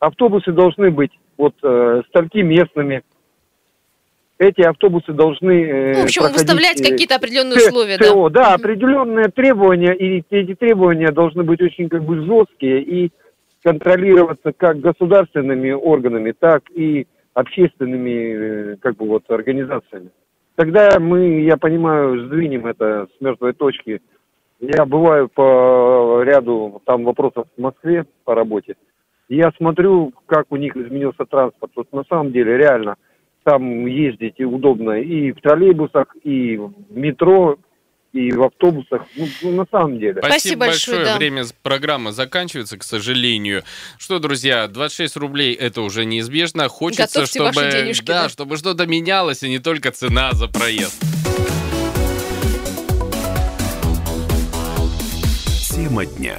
автобусы 0.01 0.53
должны 0.53 0.91
быть 0.91 1.13
вот 1.37 1.55
э, 1.63 2.03
стольки 2.09 2.39
местными. 2.39 3.03
Эти 4.45 4.61
автобусы 4.61 5.13
должны 5.13 5.65
э, 5.65 5.93
Ну, 5.95 6.01
в 6.01 6.05
общем, 6.05 6.23
выставлять 6.25 6.79
э, 6.81 6.91
какие-то 6.91 7.17
определенные 7.17 7.57
условия, 7.57 7.97
да. 7.97 8.13
ТО, 8.13 8.29
да, 8.29 8.55
определенные 8.55 9.29
требования, 9.29 9.95
и 9.95 10.23
эти 10.29 10.55
требования 10.55 11.11
должны 11.13 11.45
быть 11.45 11.63
очень 11.63 11.89
как 11.89 12.05
бы 12.05 12.23
жесткие 12.27 12.83
и 12.83 13.11
контролироваться 13.63 14.53
как 14.53 14.81
государственными 14.81 15.71
органами, 15.71 16.35
так 16.39 16.65
и 16.75 17.07
общественными 17.33 18.75
э, 18.75 18.77
как 18.83 18.97
бы 18.97 19.07
вот 19.07 19.25
организациями. 19.31 20.11
Тогда 20.57 20.99
мы, 21.01 21.41
я 21.41 21.57
понимаю, 21.57 22.27
сдвинем 22.27 22.67
это 22.67 23.09
с 23.17 23.21
мертвой 23.21 23.55
точки. 23.55 24.03
Я 24.61 24.85
бываю 24.85 25.29
по 25.29 26.23
ряду 26.23 26.83
там 26.85 27.05
вопросов 27.05 27.47
в 27.57 27.61
Москве 27.61 28.05
по 28.25 28.35
работе. 28.35 28.77
И 29.29 29.37
Я 29.37 29.53
смотрю, 29.57 30.13
как 30.27 30.47
у 30.51 30.57
них 30.57 30.77
изменился 30.77 31.25
транспорт. 31.25 31.73
Вот 31.75 31.91
на 31.93 32.05
самом 32.05 32.31
деле 32.31 32.59
реально 32.59 32.97
там 33.45 33.87
ездить 33.87 34.35
и 34.39 34.45
удобно 34.45 34.93
и 35.01 35.33
в 35.33 35.41
троллейбусах, 35.41 36.17
и 36.25 36.57
в 36.57 36.73
метро, 36.91 37.57
и 38.13 38.31
в 38.33 38.43
автобусах. 38.45 39.03
Ну, 39.17 39.27
ну, 39.43 39.51
на 39.53 39.67
самом 39.71 39.99
деле. 39.99 40.23
Спасибо, 40.25 40.67
большое. 40.67 41.17
Время 41.17 41.45
с- 41.45 41.53
программы 41.53 42.13
заканчивается, 42.13 42.79
к 42.79 42.83
сожалению. 42.85 43.63
Что, 43.99 44.19
друзья, 44.19 44.69
26 44.69 45.17
рублей 45.17 45.53
это 45.55 45.83
уже 45.83 46.05
неизбежно. 46.05 46.69
Хочется, 46.69 47.21
Готовьте 47.21 47.51
чтобы, 47.51 47.71
денежки, 47.73 48.07
да, 48.07 48.23
да. 48.25 48.29
чтобы 48.29 48.57
что-то 48.57 48.87
менялось, 48.87 49.43
и 49.43 49.49
не 49.49 49.59
только 49.59 49.91
цена 49.91 50.33
за 50.33 50.49
проезд. 50.49 51.03
Тема 55.75 56.07
дня. 56.07 56.39